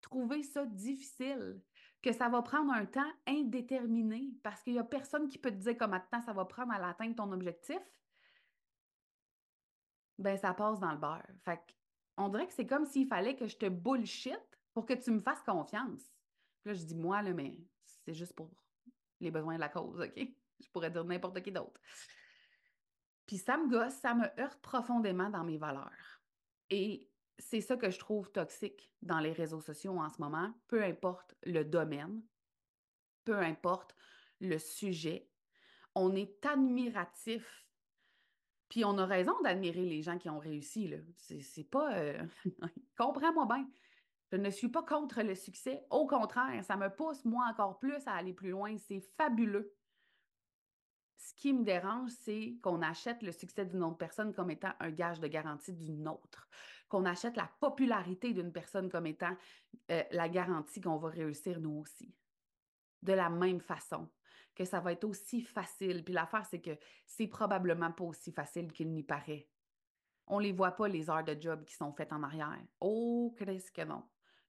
trouver 0.00 0.42
ça 0.42 0.66
difficile, 0.66 1.60
que 2.02 2.12
ça 2.12 2.28
va 2.28 2.42
prendre 2.42 2.72
un 2.72 2.84
temps 2.84 3.10
indéterminé 3.26 4.34
parce 4.42 4.62
qu'il 4.62 4.74
n'y 4.74 4.78
a 4.78 4.84
personne 4.84 5.28
qui 5.28 5.38
peut 5.38 5.50
te 5.50 5.56
dire 5.56 5.76
combien 5.78 5.98
de 5.98 6.04
temps 6.10 6.20
ça 6.22 6.32
va 6.32 6.44
prendre 6.44 6.72
à 6.72 6.78
l'atteindre 6.78 7.14
ton 7.14 7.30
objectif, 7.30 7.80
ben 10.18 10.36
ça 10.36 10.52
passe 10.52 10.80
dans 10.80 10.92
le 10.92 10.98
beurre. 10.98 11.26
Fait 11.44 11.60
on 12.16 12.28
dirait 12.28 12.46
que 12.46 12.52
c'est 12.52 12.66
comme 12.66 12.84
s'il 12.84 13.06
fallait 13.06 13.36
que 13.36 13.46
je 13.46 13.56
te 13.56 13.68
bullshit 13.68 14.40
pour 14.74 14.84
que 14.84 14.94
tu 14.94 15.10
me 15.10 15.20
fasses 15.20 15.42
confiance. 15.42 16.02
là, 16.64 16.74
je 16.74 16.84
dis 16.84 16.94
moi, 16.94 17.22
là, 17.22 17.32
mais 17.32 17.58
c'est 17.84 18.14
juste 18.14 18.34
pour 18.34 18.50
les 19.20 19.30
besoins 19.30 19.54
de 19.54 19.60
la 19.60 19.68
cause, 19.68 20.00
OK? 20.00 20.28
Je 20.60 20.68
pourrais 20.70 20.90
dire 20.90 21.04
n'importe 21.04 21.40
qui 21.42 21.52
d'autre. 21.52 21.80
Puis 23.26 23.38
ça 23.38 23.56
me 23.56 23.68
gosse, 23.68 23.94
ça 23.94 24.14
me 24.14 24.26
heurte 24.40 24.60
profondément 24.60 25.30
dans 25.30 25.44
mes 25.44 25.56
valeurs. 25.56 26.20
Et 26.70 27.08
c'est 27.38 27.60
ça 27.60 27.76
que 27.76 27.90
je 27.90 27.98
trouve 27.98 28.30
toxique 28.30 28.92
dans 29.02 29.18
les 29.18 29.32
réseaux 29.32 29.60
sociaux 29.60 29.98
en 29.98 30.08
ce 30.08 30.20
moment, 30.20 30.52
peu 30.68 30.82
importe 30.82 31.34
le 31.44 31.64
domaine, 31.64 32.22
peu 33.24 33.38
importe 33.38 33.96
le 34.40 34.58
sujet. 34.58 35.28
On 35.94 36.14
est 36.14 36.44
admiratif. 36.46 37.66
Puis 38.68 38.84
on 38.84 38.96
a 38.96 39.04
raison 39.04 39.38
d'admirer 39.42 39.84
les 39.84 40.02
gens 40.02 40.18
qui 40.18 40.30
ont 40.30 40.38
réussi. 40.38 40.94
C'est, 41.18 41.64
pas. 41.64 41.94
Euh, 41.98 42.26
comprends-moi 42.96 43.46
bien. 43.46 43.68
Je 44.30 44.38
ne 44.38 44.48
suis 44.48 44.68
pas 44.68 44.82
contre 44.82 45.20
le 45.22 45.34
succès. 45.34 45.84
Au 45.90 46.06
contraire, 46.06 46.64
ça 46.64 46.76
me 46.76 46.88
pousse, 46.88 47.22
moi, 47.26 47.44
encore 47.50 47.78
plus 47.78 48.06
à 48.06 48.12
aller 48.12 48.32
plus 48.32 48.50
loin. 48.50 48.78
C'est 48.78 49.00
fabuleux. 49.18 49.74
Ce 51.22 51.34
qui 51.34 51.52
me 51.52 51.62
dérange, 51.62 52.10
c'est 52.10 52.56
qu'on 52.62 52.82
achète 52.82 53.22
le 53.22 53.30
succès 53.30 53.64
d'une 53.64 53.84
autre 53.84 53.96
personne 53.96 54.34
comme 54.34 54.50
étant 54.50 54.72
un 54.80 54.90
gage 54.90 55.20
de 55.20 55.28
garantie 55.28 55.72
d'une 55.72 56.08
autre, 56.08 56.48
qu'on 56.88 57.04
achète 57.04 57.36
la 57.36 57.48
popularité 57.60 58.32
d'une 58.32 58.50
personne 58.50 58.90
comme 58.90 59.06
étant 59.06 59.36
euh, 59.92 60.02
la 60.10 60.28
garantie 60.28 60.80
qu'on 60.80 60.96
va 60.96 61.10
réussir 61.10 61.60
nous 61.60 61.78
aussi. 61.78 62.12
De 63.02 63.12
la 63.12 63.30
même 63.30 63.60
façon, 63.60 64.08
que 64.52 64.64
ça 64.64 64.80
va 64.80 64.90
être 64.90 65.04
aussi 65.04 65.42
facile. 65.42 66.02
Puis 66.02 66.12
l'affaire, 66.12 66.44
c'est 66.44 66.60
que 66.60 66.76
c'est 67.06 67.28
probablement 67.28 67.92
pas 67.92 68.04
aussi 68.04 68.32
facile 68.32 68.72
qu'il 68.72 68.90
n'y 68.90 69.04
paraît. 69.04 69.48
On 70.26 70.38
ne 70.38 70.42
les 70.42 70.52
voit 70.52 70.72
pas, 70.72 70.88
les 70.88 71.08
heures 71.08 71.22
de 71.22 71.40
job 71.40 71.64
qui 71.64 71.74
sont 71.76 71.92
faites 71.92 72.12
en 72.12 72.24
arrière. 72.24 72.58
Oh, 72.80 73.32
qu'est-ce 73.38 73.70
que 73.70 73.82
non. 73.82 74.02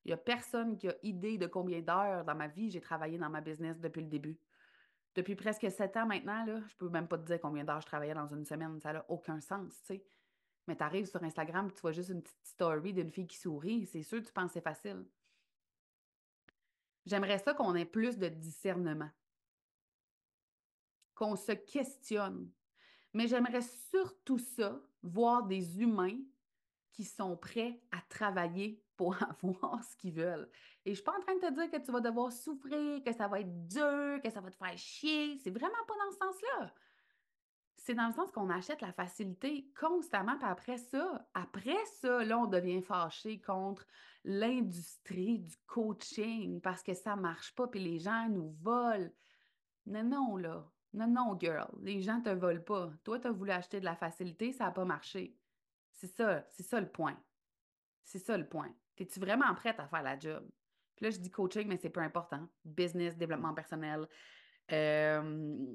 Il 0.06 0.08
n'y 0.08 0.13
a 0.13 0.18
personne 0.18 0.75
qui 0.75 0.89
a 0.89 0.96
idée 1.03 1.38
de 1.38 1.46
combien 1.46 1.82
d'heures 1.82 2.25
dans 2.25 2.36
ma 2.36 2.48
vie 2.48 2.72
j'ai 2.72 2.82
travaillé 2.82 3.20
dans 3.20 3.30
ma 3.30 3.42
business 3.42 3.80
depuis 3.80 4.01
le 4.01 4.10
début 4.10 4.39
depuis 5.15 5.36
presque 5.36 5.70
sept 5.70 5.96
ans 5.98 6.05
maintenant, 6.05 6.46
là, 6.46 6.62
je 6.67 6.75
peux 6.75 6.89
même 6.89 7.08
pas 7.08 7.17
te 7.17 7.25
dire 7.25 7.39
combien 7.39 7.63
d'heures 7.63 7.82
je 7.82 7.86
travaillais 7.86 8.13
dans 8.13 8.27
une 8.27 8.46
semaine. 8.46 8.79
Ça 8.79 8.93
n'a 8.93 9.05
aucun 9.10 9.39
sens, 9.39 9.79
tu 9.82 9.86
sais. 9.88 10.05
Mais 10.67 10.75
tu 10.75 10.84
arrives 10.84 11.05
sur 11.05 11.22
Instagram 11.22 11.67
et 11.70 11.74
tu 11.74 11.82
vois 11.82 11.91
juste 11.91 12.10
une 12.10 12.24
petite 12.24 12.46
story 12.46 12.93
d'une 12.93 13.12
fille 13.12 13.27
qui 13.27 13.38
sourit. 13.38 13.86
C'est 13.86 14.03
sûr, 14.03 14.24
tu 14.24 14.32
penses 14.32 14.48
que 14.48 14.53
c'est 14.53 14.62
facile. 14.62 15.05
J'aimerais 17.05 17.39
ça 17.39 17.53
qu'on 17.53 17.75
ait 17.75 17.86
plus 17.86 18.17
de 18.17 18.29
discernement, 18.29 19.10
qu'on 21.15 21.36
se 21.36 21.51
questionne. 21.51 22.50
Mais 23.13 23.27
j'aimerais 23.27 23.62
surtout 23.62 24.39
ça, 24.39 24.82
voir 25.03 25.46
des 25.46 25.82
humains 25.82 26.17
qui 26.94 27.04
sont 27.04 27.36
prêts 27.36 27.82
à 27.92 27.98
travailler 28.08 28.82
pour 28.96 29.16
avoir 29.44 29.84
ce 29.84 29.96
qu'ils 29.98 30.14
veulent. 30.14 30.50
Et 30.86 30.92
je 30.92 30.96
suis 30.96 31.04
pas 31.04 31.18
en 31.18 31.22
train 31.22 31.36
de 31.36 31.40
te 31.42 31.54
dire 31.54 31.72
que 31.72 31.84
tu 31.84 31.92
vas 31.92 32.00
devoir 32.00 32.32
souffrir, 32.32 33.04
que 33.04 33.14
ça 33.14 33.28
va 33.28 33.42
être 33.42 33.68
dur, 33.68 34.22
que 34.24 34.30
ça 34.30 34.42
va 34.42 34.50
te 34.50 34.56
faire 34.56 34.78
chier. 34.78 35.38
C'est 35.40 35.50
vraiment 35.50 35.74
pas 35.88 35.96
dans 35.96 36.12
ce 36.12 36.18
sens-là. 36.18 36.74
C'est 37.76 37.96
dans 37.96 38.08
le 38.08 38.14
sens 38.14 38.32
qu'on 38.32 38.50
achète 38.50 38.82
la 38.82 38.94
facilité 38.94 39.70
constamment, 39.78 40.38
puis 40.38 40.48
après 40.48 40.78
ça, 40.78 41.28
après 41.34 41.84
ça, 42.00 42.24
là, 42.24 42.40
on 42.40 42.48
devient 42.48 42.82
fâché 42.82 43.42
contre 43.42 43.86
l'industrie 44.24 45.40
du 45.40 45.56
coaching 45.68 46.62
parce 46.62 46.82
que 46.82 46.94
ça 46.94 47.18
marche 47.18 47.54
pas, 47.56 47.68
puis 47.68 47.82
les 47.82 48.00
gens 48.00 48.30
nous 48.30 48.56
volent. 48.62 49.10
Non, 49.86 50.04
non, 50.04 50.38
là. 50.38 50.66
Non, 50.94 51.08
non, 51.08 51.38
girl. 51.38 51.68
Les 51.82 52.02
gens 52.02 52.22
te 52.22 52.30
volent 52.30 52.62
pas. 52.62 52.92
Toi, 53.04 53.20
tu 53.20 53.28
as 53.28 53.32
voulu 53.32 53.52
acheter 53.52 53.80
de 53.80 53.86
la 53.86 53.96
facilité, 53.96 54.54
ça 54.54 54.66
n'a 54.66 54.72
pas 54.72 54.86
marché. 54.86 55.36
C'est 56.04 56.18
ça, 56.18 56.46
c'est 56.50 56.64
ça 56.64 56.82
le 56.82 56.90
point. 56.90 57.18
C'est 58.04 58.20
ça 58.20 58.38
le 58.38 58.46
point. 58.46 58.76
Es-tu 58.98 59.22
vraiment 59.22 59.56
prête 59.56 59.80
à 59.80 59.88
faire 59.88 60.04
la 60.04 60.20
job? 60.20 60.46
Puis 60.98 61.06
là, 61.06 61.10
je 61.12 61.18
dis 61.18 61.32
coaching, 61.32 61.66
mais 61.66 61.78
c'est 61.78 61.90
peu 61.90 62.02
important. 62.02 62.46
Business, 62.66 63.16
développement 63.16 63.54
personnel, 63.54 64.06
euh, 64.74 65.66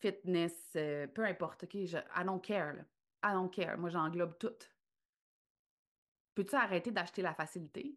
fitness, 0.00 0.72
euh, 0.74 1.06
peu 1.06 1.24
importe. 1.24 1.62
OK, 1.62 1.76
je, 1.84 1.96
I 1.96 2.24
don't 2.24 2.40
care. 2.40 2.74
Là. 2.74 2.82
I 3.22 3.32
don't 3.32 3.48
care. 3.48 3.78
Moi, 3.78 3.88
j'englobe 3.88 4.36
tout. 4.38 4.58
Peux-tu 6.34 6.56
arrêter 6.56 6.90
d'acheter 6.90 7.22
la 7.22 7.34
facilité? 7.34 7.96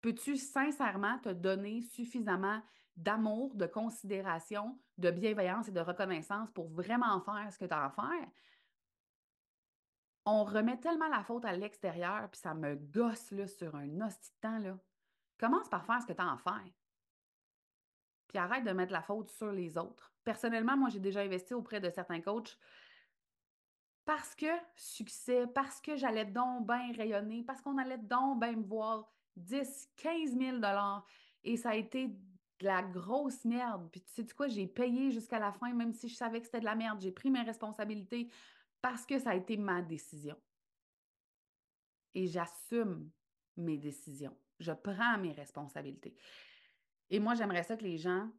Peux-tu 0.00 0.38
sincèrement 0.38 1.18
te 1.18 1.28
donner 1.28 1.82
suffisamment 1.82 2.62
d'amour, 2.96 3.54
de 3.56 3.66
considération, 3.66 4.80
de 4.96 5.10
bienveillance 5.10 5.68
et 5.68 5.72
de 5.72 5.80
reconnaissance 5.80 6.50
pour 6.52 6.70
vraiment 6.70 7.20
faire 7.20 7.52
ce 7.52 7.58
que 7.58 7.66
tu 7.66 7.74
as 7.74 7.84
à 7.84 7.90
faire? 7.90 8.28
On 10.28 10.44
remet 10.44 10.78
tellement 10.78 11.08
la 11.08 11.22
faute 11.22 11.44
à 11.44 11.52
l'extérieur, 11.52 12.28
puis 12.30 12.40
ça 12.40 12.54
me 12.54 12.74
gosse 12.74 13.30
là, 13.30 13.46
sur 13.46 13.74
un 13.74 14.00
hostie 14.00 14.30
de 14.30 14.40
temps. 14.40 14.58
Là. 14.58 14.78
Commence 15.38 15.68
par 15.68 15.84
faire 15.84 16.02
ce 16.02 16.06
que 16.06 16.12
tu 16.12 16.20
as 16.20 16.32
à 16.32 16.36
faire. 16.36 16.72
Puis 18.28 18.38
arrête 18.38 18.64
de 18.64 18.72
mettre 18.72 18.92
la 18.92 19.02
faute 19.02 19.30
sur 19.30 19.52
les 19.52 19.78
autres. 19.78 20.12
Personnellement, 20.24 20.76
moi, 20.76 20.90
j'ai 20.90 21.00
déjà 21.00 21.20
investi 21.20 21.54
auprès 21.54 21.80
de 21.80 21.88
certains 21.88 22.20
coachs 22.20 22.58
parce 24.04 24.34
que 24.34 24.46
succès, 24.74 25.46
parce 25.46 25.80
que 25.80 25.96
j'allais 25.96 26.24
donc 26.24 26.66
bien 26.66 26.92
rayonner, 26.96 27.42
parce 27.42 27.60
qu'on 27.60 27.78
allait 27.78 27.98
donc 27.98 28.40
bien 28.40 28.52
me 28.52 28.64
voir 28.64 29.10
10, 29.36 29.90
15 29.96 30.36
000 30.36 30.56
Et 31.44 31.56
ça 31.56 31.70
a 31.70 31.74
été 31.74 32.08
de 32.08 32.64
la 32.64 32.82
grosse 32.82 33.44
merde. 33.44 33.88
Puis 33.90 34.02
tu 34.02 34.12
sais 34.12 34.34
quoi, 34.34 34.48
j'ai 34.48 34.66
payé 34.66 35.10
jusqu'à 35.10 35.38
la 35.38 35.52
fin, 35.52 35.72
même 35.72 35.92
si 35.92 36.08
je 36.08 36.16
savais 36.16 36.40
que 36.40 36.46
c'était 36.46 36.60
de 36.60 36.64
la 36.64 36.74
merde. 36.74 37.00
J'ai 37.00 37.12
pris 37.12 37.30
mes 37.30 37.42
responsabilités 37.42 38.30
parce 38.80 39.04
que 39.06 39.18
ça 39.18 39.30
a 39.30 39.34
été 39.34 39.56
ma 39.56 39.82
décision. 39.82 40.36
Et 42.14 42.26
j'assume 42.26 43.10
mes 43.56 43.76
décisions. 43.76 44.36
Je 44.60 44.72
prends 44.72 45.18
mes 45.18 45.32
responsabilités. 45.32 46.16
Et 47.10 47.20
moi, 47.20 47.34
j'aimerais 47.34 47.62
ça 47.62 47.76
que 47.76 47.84
les 47.84 47.98
gens, 47.98 48.30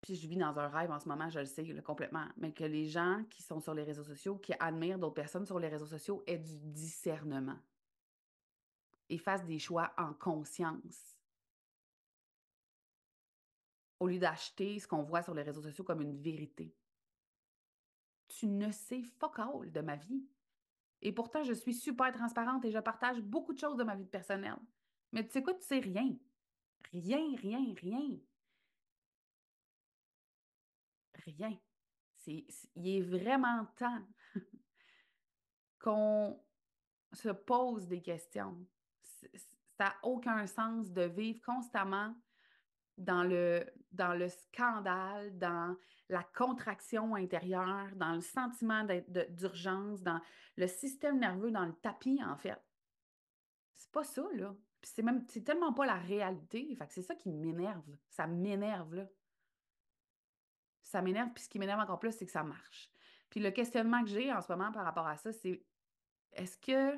puis 0.00 0.14
je 0.14 0.28
vis 0.28 0.36
dans 0.36 0.58
un 0.58 0.68
rêve 0.68 0.90
en 0.90 1.00
ce 1.00 1.08
moment, 1.08 1.30
je 1.30 1.40
le 1.40 1.46
sais 1.46 1.64
complètement, 1.82 2.26
mais 2.36 2.52
que 2.52 2.64
les 2.64 2.86
gens 2.86 3.24
qui 3.30 3.42
sont 3.42 3.60
sur 3.60 3.74
les 3.74 3.82
réseaux 3.82 4.04
sociaux, 4.04 4.38
qui 4.38 4.52
admirent 4.60 4.98
d'autres 4.98 5.14
personnes 5.14 5.46
sur 5.46 5.58
les 5.58 5.68
réseaux 5.68 5.86
sociaux, 5.86 6.22
aient 6.26 6.38
du 6.38 6.56
discernement 6.58 7.58
et 9.08 9.18
fassent 9.18 9.44
des 9.44 9.58
choix 9.58 9.92
en 9.96 10.14
conscience 10.14 11.14
au 14.00 14.08
lieu 14.08 14.18
d'acheter 14.18 14.78
ce 14.78 14.86
qu'on 14.86 15.02
voit 15.02 15.22
sur 15.22 15.34
les 15.34 15.42
réseaux 15.42 15.62
sociaux 15.62 15.84
comme 15.84 16.02
une 16.02 16.20
vérité. 16.20 16.74
Tu 18.38 18.46
ne 18.48 18.70
sais 18.72 19.02
fuck 19.02 19.38
all 19.38 19.70
de 19.70 19.80
ma 19.80 19.96
vie. 19.96 20.26
Et 21.02 21.12
pourtant, 21.12 21.44
je 21.44 21.52
suis 21.52 21.74
super 21.74 22.12
transparente 22.12 22.64
et 22.64 22.70
je 22.70 22.78
partage 22.78 23.20
beaucoup 23.20 23.52
de 23.52 23.58
choses 23.58 23.76
de 23.76 23.84
ma 23.84 23.94
vie 23.94 24.06
personnelle. 24.06 24.58
Mais 25.12 25.24
tu 25.24 25.32
sais 25.32 25.42
quoi, 25.42 25.54
tu 25.54 25.64
sais 25.64 25.78
rien. 25.78 26.16
Rien, 26.90 27.36
rien, 27.36 27.74
rien. 27.80 28.18
Rien. 31.14 31.58
Il 32.26 32.88
est 32.88 33.02
vraiment 33.02 33.66
temps 33.76 34.02
qu'on 35.78 36.42
se 37.12 37.28
pose 37.28 37.86
des 37.86 38.02
questions. 38.02 38.66
Ça 39.02 39.84
n'a 39.84 39.96
aucun 40.02 40.46
sens 40.46 40.90
de 40.90 41.02
vivre 41.02 41.40
constamment 41.42 42.14
dans 42.96 43.24
le, 43.24 43.64
dans 43.92 44.14
le 44.14 44.28
scandale, 44.28 45.36
dans 45.38 45.76
la 46.08 46.22
contraction 46.22 47.14
intérieure, 47.14 47.88
dans 47.96 48.14
le 48.14 48.20
sentiment 48.20 48.86
d'urgence, 49.30 50.02
dans 50.02 50.20
le 50.56 50.66
système 50.66 51.18
nerveux, 51.18 51.50
dans 51.50 51.64
le 51.64 51.72
tapis, 51.72 52.20
en 52.22 52.36
fait. 52.36 52.60
C'est 53.74 53.90
pas 53.90 54.04
ça, 54.04 54.24
là. 54.34 54.54
c'est 54.82 55.44
tellement 55.44 55.72
pas 55.72 55.86
la 55.86 55.98
réalité. 55.98 56.74
Fait 56.76 56.86
que 56.86 56.92
c'est 56.92 57.02
ça 57.02 57.14
qui 57.14 57.30
m'énerve. 57.30 57.96
Ça 58.08 58.26
m'énerve, 58.26 58.94
là. 58.94 59.08
Ça 60.82 61.00
m'énerve, 61.02 61.30
puis 61.34 61.44
ce 61.44 61.48
qui 61.48 61.58
m'énerve 61.58 61.80
encore 61.80 61.98
plus, 61.98 62.12
c'est 62.12 62.26
que 62.26 62.32
ça 62.32 62.44
marche. 62.44 62.90
Puis 63.30 63.40
le 63.40 63.50
questionnement 63.50 64.02
que 64.04 64.10
j'ai 64.10 64.32
en 64.32 64.40
ce 64.40 64.52
moment 64.52 64.70
par 64.70 64.84
rapport 64.84 65.06
à 65.08 65.16
ça, 65.16 65.32
c'est 65.32 65.64
est-ce 66.34 66.56
que 66.58 66.96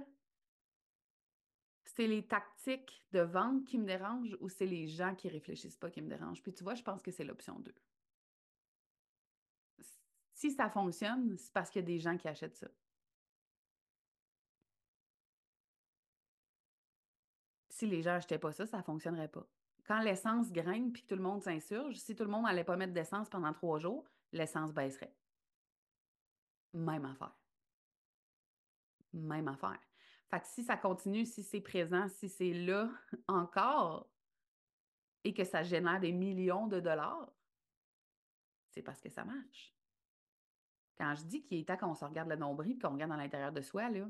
c'est 1.96 2.06
les 2.06 2.26
tactiques 2.26 3.02
de 3.12 3.20
vente 3.20 3.64
qui 3.64 3.78
me 3.78 3.86
dérangent 3.86 4.36
ou 4.40 4.50
c'est 4.50 4.66
les 4.66 4.86
gens 4.86 5.14
qui 5.14 5.30
réfléchissent 5.30 5.78
pas 5.78 5.90
qui 5.90 6.02
me 6.02 6.08
dérangent? 6.08 6.42
Puis 6.42 6.52
tu 6.52 6.62
vois, 6.62 6.74
je 6.74 6.82
pense 6.82 7.02
que 7.02 7.10
c'est 7.10 7.24
l'option 7.24 7.58
2. 7.58 7.74
Si 10.34 10.50
ça 10.50 10.68
fonctionne, 10.68 11.38
c'est 11.38 11.52
parce 11.54 11.70
qu'il 11.70 11.80
y 11.80 11.84
a 11.84 11.86
des 11.86 11.98
gens 11.98 12.18
qui 12.18 12.28
achètent 12.28 12.56
ça. 12.56 12.68
Si 17.70 17.86
les 17.86 18.02
gens 18.02 18.12
n'achetaient 18.12 18.38
pas 18.38 18.52
ça, 18.52 18.66
ça 18.66 18.78
ne 18.78 18.82
fonctionnerait 18.82 19.28
pas. 19.28 19.46
Quand 19.86 20.00
l'essence 20.00 20.52
grimpe 20.52 20.92
puis 20.92 21.02
que 21.02 21.08
tout 21.08 21.16
le 21.16 21.22
monde 21.22 21.42
s'insurge, 21.42 21.96
si 21.96 22.14
tout 22.14 22.24
le 22.24 22.30
monde 22.30 22.44
n'allait 22.44 22.64
pas 22.64 22.76
mettre 22.76 22.92
d'essence 22.92 23.30
pendant 23.30 23.52
trois 23.54 23.78
jours, 23.78 24.06
l'essence 24.32 24.74
baisserait. 24.74 25.14
Même 26.74 27.06
affaire. 27.06 27.34
Même 29.14 29.48
affaire. 29.48 29.85
Fait 30.30 30.40
que 30.40 30.46
si 30.46 30.64
ça 30.64 30.76
continue, 30.76 31.24
si 31.24 31.42
c'est 31.42 31.60
présent, 31.60 32.08
si 32.08 32.28
c'est 32.28 32.52
là 32.52 32.90
encore 33.28 34.10
et 35.24 35.32
que 35.32 35.44
ça 35.44 35.62
génère 35.62 36.00
des 36.00 36.12
millions 36.12 36.66
de 36.66 36.80
dollars, 36.80 37.32
c'est 38.70 38.82
parce 38.82 39.00
que 39.00 39.08
ça 39.08 39.24
marche. 39.24 39.74
Quand 40.98 41.14
je 41.14 41.24
dis 41.24 41.42
qu'il 41.42 41.58
est 41.58 41.68
temps 41.68 41.76
qu'on 41.76 41.94
se 41.94 42.04
regarde 42.04 42.28
le 42.28 42.36
nombril 42.36 42.72
et 42.72 42.78
qu'on 42.78 42.92
regarde 42.92 43.10
dans 43.10 43.16
l'intérieur 43.16 43.52
de 43.52 43.60
soi, 43.60 43.90
là, 43.90 44.06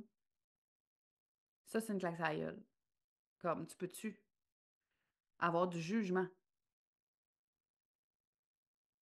ça, 1.66 1.80
c'est 1.80 1.92
une 1.92 1.98
claque 1.98 2.20
à 2.20 2.34
gueule. 2.34 2.62
Comme, 3.38 3.66
tu 3.66 3.76
peux-tu 3.76 4.20
avoir 5.38 5.66
du 5.66 5.80
jugement? 5.80 6.26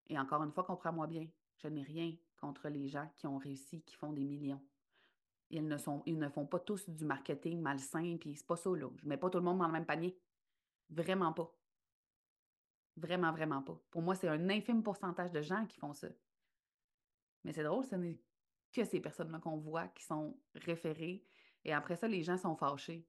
Et 0.09 0.19
encore 0.19 0.43
une 0.43 0.53
fois, 0.53 0.65
comprends-moi 0.65 1.07
bien, 1.07 1.29
je 1.59 1.69
n'ai 1.69 1.83
rien 1.83 2.17
contre 2.39 2.69
les 2.69 2.89
gens 2.89 3.09
qui 3.17 3.27
ont 3.27 3.39
réussi, 3.39 3.83
qui 3.83 3.95
font 3.97 4.13
des 4.13 4.25
millions. 4.25 4.63
Ils 5.55 5.69
ne, 5.69 5.79
sont, 5.79 6.03
ils 6.05 6.19
ne 6.19 6.29
font 6.29 6.47
pas 6.47 6.59
tous 6.59 6.91
du 6.91 7.05
marketing 7.05 7.61
malsain, 7.61 8.17
puis 8.19 8.35
c'est 8.35 8.47
pas 8.47 8.57
ça, 8.57 8.71
là. 8.71 8.89
Je 8.97 9.07
mets 9.07 9.17
pas 9.17 9.31
tout 9.31 9.39
le 9.39 9.45
monde 9.45 9.59
dans 9.59 9.69
le 9.69 9.73
même 9.73 9.87
panier. 9.87 10.19
Vraiment 10.91 11.33
pas. 11.33 11.49
Vraiment, 12.97 13.31
vraiment 13.31 13.63
pas. 13.63 13.81
Pour 13.93 14.03
moi, 14.03 14.17
c'est 14.17 14.27
un 14.27 14.49
infime 14.51 14.83
pourcentage 14.83 15.31
de 15.31 15.43
gens 15.43 15.65
qui 15.67 15.79
font 15.79 15.93
ça. 15.93 16.09
Mais 17.45 17.53
c'est 17.53 17.63
drôle, 17.63 17.85
ce 17.85 17.95
n'est 17.95 18.19
que 18.73 18.85
ces 18.85 18.99
personnes-là 18.99 19.39
qu'on 19.39 19.57
voit 19.59 19.87
qui 19.89 20.03
sont 20.03 20.37
référées. 20.57 21.25
Et 21.65 21.73
après 21.73 21.95
ça, 21.95 22.09
les 22.09 22.25
gens 22.25 22.37
sont 22.37 22.57
fâchés. 22.57 23.07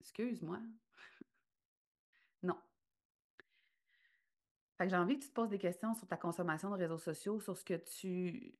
Excuse-moi. 0.00 0.58
non. 2.42 2.58
Fait 4.78 4.86
que 4.86 4.90
j'ai 4.90 4.96
envie 4.96 5.16
que 5.16 5.22
tu 5.22 5.28
te 5.28 5.34
poses 5.34 5.50
des 5.50 5.60
questions 5.60 5.94
sur 5.94 6.08
ta 6.08 6.16
consommation 6.16 6.70
de 6.70 6.76
réseaux 6.76 6.98
sociaux, 6.98 7.38
sur 7.38 7.56
ce 7.56 7.64
que 7.64 7.74
tu 7.74 8.58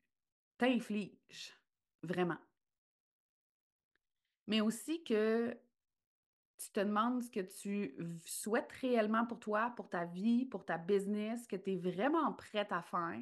t'infliges 0.56 1.52
vraiment. 2.04 2.38
Mais 4.46 4.60
aussi 4.60 5.02
que 5.04 5.56
tu 6.58 6.70
te 6.70 6.80
demandes 6.80 7.22
ce 7.22 7.30
que 7.30 7.40
tu 7.40 7.96
souhaites 8.24 8.70
réellement 8.72 9.26
pour 9.26 9.40
toi, 9.40 9.72
pour 9.76 9.88
ta 9.88 10.04
vie, 10.04 10.46
pour 10.46 10.64
ta 10.64 10.78
business, 10.78 11.46
que 11.46 11.56
tu 11.56 11.72
es 11.72 11.76
vraiment 11.76 12.32
prête 12.32 12.72
à 12.72 12.82
faire. 12.82 13.20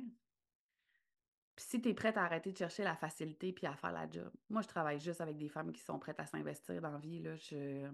Puis 1.55 1.65
si 1.67 1.81
tu 1.81 1.89
es 1.89 1.95
prête 1.95 2.17
à 2.17 2.25
arrêter 2.25 2.53
de 2.53 2.59
chercher 2.59 2.83
la 2.83 2.97
facilité 2.97 3.53
puis 3.53 3.67
à 3.67 3.75
faire 3.75 3.93
la 3.93 4.11
job. 4.11 4.31
Moi, 4.49 4.63
je 4.63 4.69
travaille 4.69 5.01
juste 5.01 5.21
avec 5.21 5.37
des 5.37 5.49
femmes 5.49 5.73
qui 5.73 5.83
sont 5.83 5.99
prêtes 5.99 6.21
à 6.21 6.27
s'investir 6.27 6.81
dans 6.81 6.91
la 6.91 6.99
vie. 6.99 7.21
Là. 7.21 7.37
Je... 7.37 7.91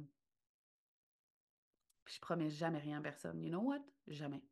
Puis 2.04 2.14
je 2.14 2.20
promets 2.20 2.50
jamais 2.50 2.78
rien 2.78 2.98
à 2.98 3.02
personne. 3.02 3.42
You 3.42 3.48
know 3.48 3.60
what? 3.60 3.82
Jamais 4.06 4.42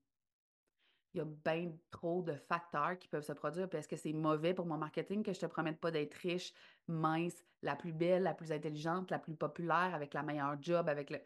il 1.16 1.18
y 1.18 1.22
a 1.22 1.24
bien 1.24 1.72
trop 1.90 2.22
de 2.22 2.34
facteurs 2.34 2.98
qui 2.98 3.08
peuvent 3.08 3.24
se 3.24 3.32
produire. 3.32 3.68
Puis 3.68 3.78
est-ce 3.78 3.88
que 3.88 3.96
c'est 3.96 4.12
mauvais 4.12 4.54
pour 4.54 4.66
mon 4.66 4.76
marketing 4.76 5.22
que 5.22 5.32
je 5.32 5.40
te 5.40 5.46
promette 5.46 5.80
pas 5.80 5.90
d'être 5.90 6.14
riche, 6.14 6.52
mince, 6.86 7.42
la 7.62 7.74
plus 7.74 7.92
belle, 7.92 8.22
la 8.22 8.34
plus 8.34 8.52
intelligente, 8.52 9.10
la 9.10 9.18
plus 9.18 9.34
populaire, 9.34 9.94
avec 9.94 10.14
la 10.14 10.22
meilleure 10.22 10.60
job, 10.62 10.88
avec 10.88 11.10
le? 11.10 11.20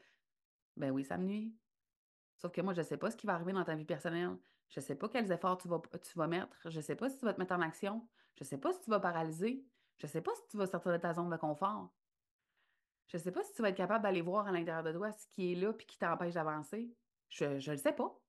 Ben 0.77 0.91
oui, 0.91 1.05
ça 1.05 1.19
me 1.19 1.25
nuit. 1.25 1.59
Sauf 2.37 2.53
que 2.53 2.61
moi, 2.61 2.73
je 2.73 2.81
ne 2.81 2.87
sais 2.87 2.97
pas 2.97 3.11
ce 3.11 3.17
qui 3.17 3.27
va 3.27 3.35
arriver 3.35 3.53
dans 3.53 3.65
ta 3.65 3.75
vie 3.75 3.85
personnelle. 3.85 4.39
Je 4.71 4.81
ne 4.81 4.85
sais 4.85 4.95
pas 4.95 5.09
quels 5.09 5.31
efforts 5.33 5.59
tu 5.59 5.69
vas, 5.69 5.83
tu 6.03 6.19
vas 6.19 6.29
mettre. 6.29 6.71
Je 6.71 6.77
ne 6.77 6.83
sais 6.83 6.97
pas 6.97 7.11
si 7.11 7.19
tu 7.19 7.25
vas 7.25 7.35
te 7.35 7.41
mettre 7.41 7.55
en 7.55 7.61
action. 7.61 8.09
Je 8.37 8.45
ne 8.45 8.49
sais 8.49 8.59
pas 8.59 8.73
si 8.73 8.81
tu 8.81 8.91
vas 8.91 9.01
paralyser. 9.01 9.67
Je 9.99 10.07
ne 10.07 10.11
sais 10.11 10.23
pas 10.23 10.35
si 10.37 10.43
tu 10.49 10.57
vas 10.57 10.67
sortir 10.67 10.93
de 10.93 10.97
ta 10.97 11.13
zone 11.13 11.29
de 11.29 11.37
confort. 11.37 11.93
Je 13.09 13.17
ne 13.17 13.23
sais 13.23 13.33
pas 13.33 13.43
si 13.43 13.53
tu 13.53 13.61
vas 13.61 13.71
être 13.71 13.77
capable 13.77 14.05
d'aller 14.05 14.23
voir 14.23 14.47
à 14.47 14.53
l'intérieur 14.53 14.85
de 14.85 14.93
toi 14.93 15.11
ce 15.11 15.27
qui 15.27 15.53
est 15.53 15.55
là 15.57 15.73
et 15.79 15.85
qui 15.85 15.99
t'empêche 15.99 16.35
d'avancer. 16.35 16.97
Je 17.29 17.45
ne 17.45 17.71
le 17.73 17.77
sais 17.77 17.93
pas. 17.93 18.23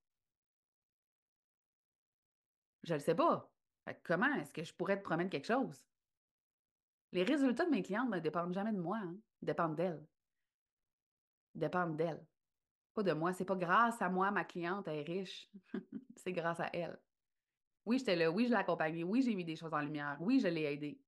Je 2.83 2.93
ne 2.93 2.97
le 2.97 3.03
sais 3.03 3.15
pas. 3.15 3.51
comment 4.03 4.33
est-ce 4.35 4.53
que 4.53 4.63
je 4.63 4.73
pourrais 4.73 4.97
te 4.97 5.03
promettre 5.03 5.29
quelque 5.29 5.47
chose? 5.47 5.85
Les 7.11 7.23
résultats 7.23 7.65
de 7.65 7.71
mes 7.71 7.83
clientes 7.83 8.09
ne 8.09 8.19
dépendent 8.19 8.53
jamais 8.53 8.71
de 8.71 8.79
moi. 8.79 8.97
Hein. 8.97 9.15
Dépendent 9.41 9.75
d'elles. 9.75 10.05
Dépendent 11.53 11.97
d'elles. 11.97 12.25
Pas 12.93 13.03
de 13.03 13.11
moi. 13.11 13.33
C'est 13.33 13.45
pas 13.45 13.55
grâce 13.55 14.01
à 14.01 14.09
moi, 14.09 14.31
ma 14.31 14.45
cliente 14.45 14.87
est 14.87 15.01
riche. 15.01 15.49
c'est 16.15 16.31
grâce 16.31 16.59
à 16.59 16.69
elle. 16.73 16.97
Oui, 17.85 17.99
j'étais 17.99 18.15
là. 18.15 18.31
Oui, 18.31 18.45
je 18.45 18.49
l'ai 18.49 18.55
accompagnée. 18.55 19.03
Oui, 19.03 19.21
j'ai 19.21 19.35
mis 19.35 19.45
des 19.45 19.55
choses 19.55 19.73
en 19.73 19.81
lumière. 19.81 20.17
Oui, 20.19 20.39
je 20.39 20.47
l'ai 20.47 20.63
aidée. 20.63 21.01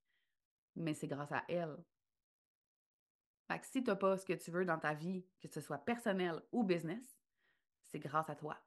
Mais 0.76 0.94
c'est 0.94 1.08
grâce 1.08 1.32
à 1.32 1.44
elle. 1.48 1.78
Fait 3.48 3.64
si 3.66 3.84
tu 3.84 3.90
n'as 3.90 3.96
pas 3.96 4.18
ce 4.18 4.26
que 4.26 4.34
tu 4.34 4.52
veux 4.52 4.66
dans 4.66 4.80
ta 4.80 4.94
vie, 4.94 5.26
que 5.40 5.48
ce 5.48 5.62
soit 5.62 5.78
personnel 5.78 6.42
ou 6.52 6.64
business, 6.64 7.18
c'est 7.84 8.00
grâce 8.00 8.30
à 8.30 8.36
toi. 8.36 8.58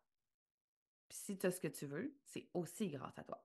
Puis 1.08 1.18
si 1.18 1.38
tu 1.38 1.46
as 1.46 1.50
ce 1.50 1.60
que 1.60 1.68
tu 1.68 1.86
veux, 1.86 2.14
c'est 2.24 2.48
aussi 2.54 2.88
grâce 2.88 3.18
à 3.18 3.24
toi. 3.24 3.42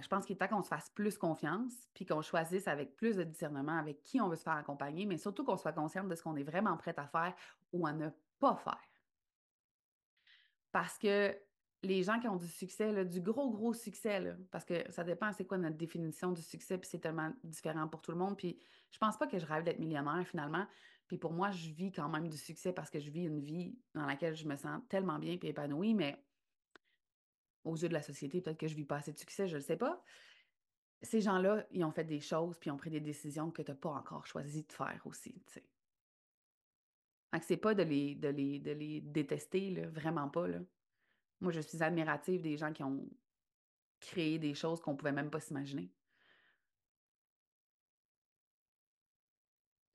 je 0.00 0.08
pense 0.08 0.26
qu'il 0.26 0.34
est 0.34 0.38
temps 0.38 0.48
qu'on 0.48 0.62
se 0.62 0.68
fasse 0.68 0.90
plus 0.90 1.16
confiance, 1.16 1.72
puis 1.94 2.04
qu'on 2.04 2.22
choisisse 2.22 2.68
avec 2.68 2.96
plus 2.96 3.16
de 3.16 3.24
discernement 3.24 3.78
avec 3.78 4.02
qui 4.02 4.20
on 4.20 4.28
veut 4.28 4.36
se 4.36 4.42
faire 4.42 4.54
accompagner, 4.54 5.06
mais 5.06 5.18
surtout 5.18 5.44
qu'on 5.44 5.56
soit 5.56 5.72
consciente 5.72 6.08
de 6.08 6.14
ce 6.14 6.22
qu'on 6.22 6.36
est 6.36 6.44
vraiment 6.44 6.76
prêt 6.76 6.94
à 6.98 7.06
faire 7.06 7.34
ou 7.72 7.86
à 7.86 7.92
ne 7.92 8.10
pas 8.38 8.56
faire. 8.56 8.80
Parce 10.72 10.98
que 10.98 11.34
les 11.82 12.02
gens 12.02 12.18
qui 12.20 12.28
ont 12.28 12.36
du 12.36 12.48
succès, 12.48 13.04
du 13.04 13.20
gros, 13.20 13.50
gros 13.50 13.72
succès, 13.72 14.34
parce 14.50 14.64
que 14.64 14.90
ça 14.90 15.04
dépend 15.04 15.32
c'est 15.32 15.46
quoi 15.46 15.58
notre 15.58 15.76
définition 15.76 16.32
du 16.32 16.42
succès, 16.42 16.78
puis 16.78 16.88
c'est 16.90 16.98
tellement 16.98 17.32
différent 17.44 17.88
pour 17.88 18.02
tout 18.02 18.10
le 18.10 18.18
monde. 18.18 18.36
Puis 18.36 18.58
je 18.90 18.98
pense 18.98 19.16
pas 19.16 19.26
que 19.26 19.38
je 19.38 19.46
rêve 19.46 19.64
d'être 19.64 19.78
millionnaire 19.78 20.26
finalement. 20.26 20.66
Puis 21.08 21.18
pour 21.18 21.32
moi, 21.32 21.50
je 21.50 21.70
vis 21.70 21.92
quand 21.92 22.08
même 22.08 22.28
du 22.28 22.36
succès 22.36 22.72
parce 22.72 22.90
que 22.90 22.98
je 22.98 23.10
vis 23.10 23.24
une 23.24 23.40
vie 23.40 23.78
dans 23.94 24.06
laquelle 24.06 24.34
je 24.34 24.46
me 24.46 24.56
sens 24.56 24.80
tellement 24.88 25.18
bien 25.18 25.38
et 25.40 25.48
épanouie, 25.48 25.94
mais 25.94 26.22
aux 27.64 27.76
yeux 27.76 27.88
de 27.88 27.94
la 27.94 28.02
société, 28.02 28.40
peut-être 28.40 28.58
que 28.58 28.68
je 28.68 28.74
vis 28.74 28.84
pas 28.84 28.96
assez 28.96 29.12
de 29.12 29.18
succès, 29.18 29.46
je 29.46 29.54
ne 29.54 29.58
le 29.58 29.64
sais 29.64 29.76
pas. 29.76 30.02
Ces 31.02 31.20
gens-là, 31.20 31.66
ils 31.70 31.84
ont 31.84 31.92
fait 31.92 32.04
des 32.04 32.20
choses 32.20 32.58
puis 32.58 32.68
ils 32.68 32.72
ont 32.72 32.76
pris 32.76 32.90
des 32.90 33.00
décisions 33.00 33.50
que 33.50 33.62
tu 33.62 33.70
n'as 33.70 33.76
pas 33.76 33.90
encore 33.90 34.26
choisi 34.26 34.64
de 34.64 34.72
faire 34.72 35.00
aussi. 35.04 35.34
Fait 35.46 35.62
que 37.40 37.44
c'est 37.44 37.56
pas 37.56 37.74
de 37.74 37.82
les, 37.82 38.14
de 38.14 38.28
les, 38.28 38.58
de 38.58 38.72
les 38.72 39.00
détester, 39.00 39.70
là, 39.70 39.88
vraiment 39.88 40.28
pas. 40.28 40.48
Là. 40.48 40.60
Moi, 41.40 41.52
je 41.52 41.60
suis 41.60 41.82
admirative 41.82 42.40
des 42.40 42.56
gens 42.56 42.72
qui 42.72 42.82
ont 42.82 43.08
créé 44.00 44.38
des 44.38 44.54
choses 44.54 44.80
qu'on 44.80 44.96
pouvait 44.96 45.12
même 45.12 45.30
pas 45.30 45.40
s'imaginer. 45.40 45.90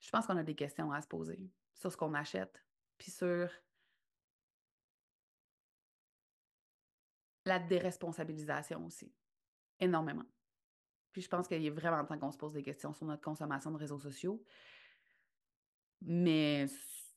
Je 0.01 0.09
pense 0.09 0.25
qu'on 0.25 0.37
a 0.37 0.43
des 0.43 0.55
questions 0.55 0.91
à 0.91 1.01
se 1.01 1.07
poser 1.07 1.39
sur 1.73 1.91
ce 1.91 1.97
qu'on 1.97 2.13
achète, 2.13 2.63
puis 2.97 3.11
sur 3.11 3.49
la 7.45 7.59
déresponsabilisation 7.59 8.85
aussi, 8.85 9.13
énormément. 9.79 10.25
Puis 11.11 11.21
je 11.21 11.27
pense 11.27 11.47
qu'il 11.47 11.65
est 11.65 11.69
vraiment 11.69 12.03
temps 12.05 12.17
qu'on 12.17 12.31
se 12.31 12.37
pose 12.37 12.53
des 12.53 12.63
questions 12.63 12.93
sur 12.93 13.05
notre 13.05 13.21
consommation 13.21 13.71
de 13.71 13.77
réseaux 13.77 13.99
sociaux, 13.99 14.43
mais 16.01 16.67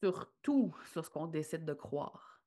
surtout 0.00 0.74
sur 0.92 1.04
ce 1.04 1.10
qu'on 1.10 1.26
décide 1.26 1.64
de 1.64 1.74
croire. 1.74 2.42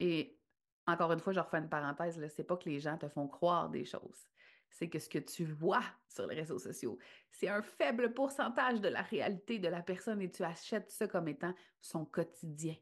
Et 0.00 0.38
encore 0.86 1.12
une 1.12 1.20
fois, 1.20 1.32
je 1.32 1.40
refais 1.40 1.58
une 1.58 1.68
parenthèse, 1.68 2.20
c'est 2.34 2.44
pas 2.44 2.56
que 2.56 2.68
les 2.68 2.80
gens 2.80 2.98
te 2.98 3.08
font 3.08 3.26
croire 3.26 3.70
des 3.70 3.84
choses, 3.84 4.28
c'est 4.74 4.88
que 4.88 4.98
ce 4.98 5.08
que 5.08 5.18
tu 5.18 5.44
vois 5.44 5.84
sur 6.08 6.26
les 6.26 6.34
réseaux 6.34 6.58
sociaux, 6.58 6.98
c'est 7.30 7.48
un 7.48 7.62
faible 7.62 8.12
pourcentage 8.12 8.80
de 8.80 8.88
la 8.88 9.02
réalité 9.02 9.60
de 9.60 9.68
la 9.68 9.82
personne 9.82 10.20
et 10.20 10.30
tu 10.30 10.42
achètes 10.42 10.90
ça 10.90 11.06
comme 11.06 11.28
étant 11.28 11.54
son 11.80 12.04
quotidien. 12.04 12.74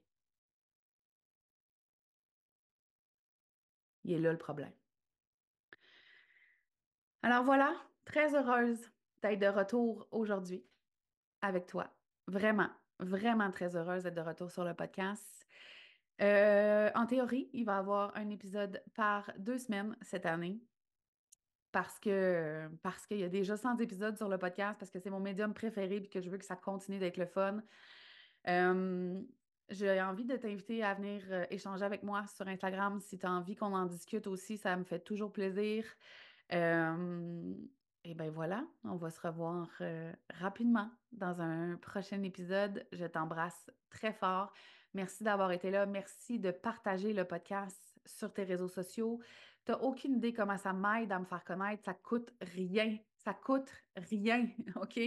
Il 4.05 4.15
est 4.15 4.19
là 4.19 4.33
le 4.33 4.39
problème. 4.39 4.73
Alors 7.23 7.45
voilà, 7.45 7.77
très 8.07 8.35
heureuse 8.35 8.91
d'être 9.21 9.39
de 9.39 9.47
retour 9.47 10.09
aujourd'hui 10.11 10.65
avec 11.43 11.67
toi. 11.67 11.95
Vraiment, 12.27 12.71
vraiment 13.01 13.51
très 13.53 13.77
heureuse 13.77 14.03
d'être 14.03 14.15
de 14.15 14.23
retour 14.23 14.51
sur 14.51 14.65
le 14.65 14.75
podcast. 14.75 15.47
Euh, 16.23 16.91
en 16.95 17.07
théorie, 17.07 17.51
il 17.53 17.67
va 17.67 17.77
y 17.77 17.79
avoir 17.79 18.17
un 18.17 18.31
épisode 18.31 18.83
par 18.95 19.31
deux 19.39 19.59
semaines 19.59 19.95
cette 20.01 20.25
année 20.25 20.63
parce 21.73 21.99
que 21.99 22.69
parce 22.83 23.07
qu'il 23.07 23.19
y 23.19 23.25
a 23.25 23.29
déjà 23.29 23.57
100 23.57 23.79
épisodes 23.79 24.17
sur 24.17 24.29
le 24.29 24.39
podcast, 24.39 24.79
parce 24.79 24.91
que 24.91 24.99
c'est 24.99 25.11
mon 25.11 25.21
médium 25.21 25.55
préféré 25.55 25.97
et 25.97 26.09
que 26.09 26.21
je 26.21 26.31
veux 26.31 26.39
que 26.39 26.45
ça 26.45 26.57
continue 26.57 26.99
d'être 26.99 27.17
le 27.17 27.27
fun. 27.27 27.63
Euh, 28.49 29.21
j'ai 29.71 30.03
envie 30.03 30.25
de 30.25 30.37
t'inviter 30.37 30.85
à 30.85 30.95
venir 30.95 31.23
euh, 31.31 31.47
échanger 31.51 31.85
avec 31.85 32.03
moi 32.03 32.25
sur 32.27 32.47
Instagram 32.47 33.01
si 33.01 33.19
tu 33.19 33.27
as 33.27 33.31
envie 33.31 33.57
qu'on 33.57 33.75
en 33.75 33.87
discute 33.87 34.27
aussi, 34.27 34.59
ça 34.59 34.77
me 34.77 34.85
fait 34.85 35.01
toujours 35.01 35.33
plaisir. 35.33 35.85
et 36.51 38.15
bien 38.15 38.31
voilà, 38.31 38.65
on 38.85 38.97
va 38.97 39.11
se 39.11 39.21
revoir 39.21 39.69
euh, 39.81 40.13
rapidement 40.35 40.91
dans 41.13 41.41
un 41.41 41.77
prochain 41.77 42.23
épisode. 42.23 42.87
Je 42.93 43.07
t'embrasse 43.07 43.71
très 43.89 44.13
fort. 44.13 44.53
Merci 44.95 45.25
d'avoir 45.25 45.53
été 45.53 45.71
là. 45.71 45.87
Merci 45.87 46.39
de 46.39 46.51
partager 46.51 47.15
le 47.15 47.25
podcast 47.25 47.81
sur 48.05 48.31
tes 48.33 48.45
réseaux 48.45 48.69
sociaux. 48.69 49.21
Tu 49.65 49.73
n'as 49.73 49.79
aucune 49.79 50.17
idée 50.17 50.33
comment 50.33 50.59
ça 50.59 50.73
m'aide 50.73 51.13
à 51.13 51.19
me 51.19 51.25
faire 51.25 51.45
connaître. 51.45 51.85
Ça 51.85 51.95
coûte 51.95 52.33
rien. 52.41 52.99
Ça 53.17 53.35
coûte 53.35 53.71
rien, 53.97 54.49
OK? 54.77 54.99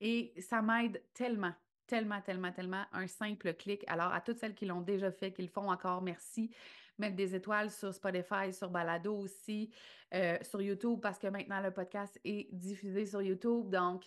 Et 0.00 0.34
ça 0.40 0.62
m'aide 0.62 1.02
tellement 1.12 1.52
tellement, 1.86 2.20
tellement, 2.20 2.52
tellement 2.52 2.84
un 2.92 3.06
simple 3.06 3.54
clic. 3.54 3.84
Alors, 3.86 4.12
à 4.12 4.20
toutes 4.20 4.38
celles 4.38 4.54
qui 4.54 4.66
l'ont 4.66 4.80
déjà 4.80 5.10
fait, 5.10 5.32
qui 5.32 5.42
le 5.42 5.48
font 5.48 5.70
encore, 5.70 6.02
merci. 6.02 6.50
Mettre 6.98 7.16
des 7.16 7.34
étoiles 7.34 7.70
sur 7.70 7.92
Spotify, 7.92 8.52
sur 8.52 8.70
Balado 8.70 9.14
aussi, 9.14 9.70
euh, 10.14 10.38
sur 10.42 10.62
YouTube, 10.62 11.00
parce 11.00 11.18
que 11.18 11.26
maintenant 11.26 11.60
le 11.60 11.70
podcast 11.70 12.18
est 12.24 12.48
diffusé 12.52 13.04
sur 13.04 13.20
YouTube. 13.20 13.68
Donc, 13.68 14.04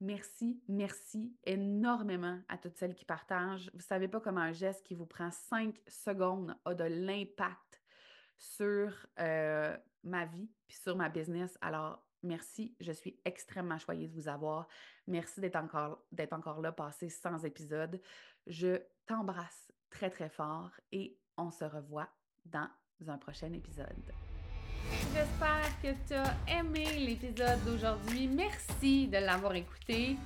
merci, 0.00 0.62
merci 0.68 1.34
énormément 1.44 2.38
à 2.48 2.56
toutes 2.56 2.76
celles 2.76 2.94
qui 2.94 3.04
partagent. 3.04 3.70
Vous 3.72 3.78
ne 3.78 3.82
savez 3.82 4.08
pas 4.08 4.20
comment 4.20 4.40
un 4.40 4.52
geste 4.52 4.86
qui 4.86 4.94
vous 4.94 5.06
prend 5.06 5.30
cinq 5.30 5.80
secondes 5.88 6.56
a 6.64 6.74
de 6.74 6.84
l'impact 6.84 7.67
sur 8.38 9.06
euh, 9.18 9.76
ma 10.04 10.26
vie 10.26 10.48
puis 10.66 10.76
sur 10.76 10.96
ma 10.96 11.08
business. 11.08 11.58
Alors, 11.60 12.02
Merci, 12.22 12.74
je 12.80 12.90
suis 12.90 13.16
extrêmement 13.24 13.78
choyée 13.78 14.08
de 14.08 14.14
vous 14.14 14.28
avoir. 14.28 14.66
Merci 15.06 15.40
d'être 15.40 15.56
encore, 15.56 16.02
d'être 16.10 16.32
encore 16.32 16.60
là, 16.60 16.72
passé 16.72 17.08
100 17.08 17.44
épisodes. 17.44 18.00
Je 18.46 18.80
t'embrasse 19.06 19.70
très, 19.90 20.10
très 20.10 20.28
fort 20.28 20.70
et 20.90 21.16
on 21.36 21.50
se 21.50 21.64
revoit 21.64 22.08
dans 22.44 22.68
un 23.06 23.18
prochain 23.18 23.52
épisode. 23.52 24.12
J'espère 25.14 25.80
que 25.80 26.08
tu 26.08 26.14
as 26.14 26.58
aimé 26.58 26.86
l'épisode 26.98 27.62
d'aujourd'hui. 27.64 28.26
Merci 28.26 29.06
de 29.06 29.18
l'avoir 29.18 29.54
écouté. 29.54 30.16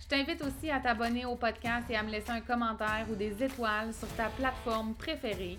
Je 0.00 0.08
t'invite 0.08 0.42
aussi 0.42 0.70
à 0.70 0.80
t'abonner 0.80 1.26
au 1.26 1.36
podcast 1.36 1.88
et 1.90 1.96
à 1.96 2.02
me 2.02 2.10
laisser 2.10 2.30
un 2.30 2.40
commentaire 2.40 3.06
ou 3.10 3.14
des 3.14 3.42
étoiles 3.42 3.94
sur 3.94 4.08
ta 4.16 4.30
plateforme 4.30 4.94
préférée. 4.94 5.58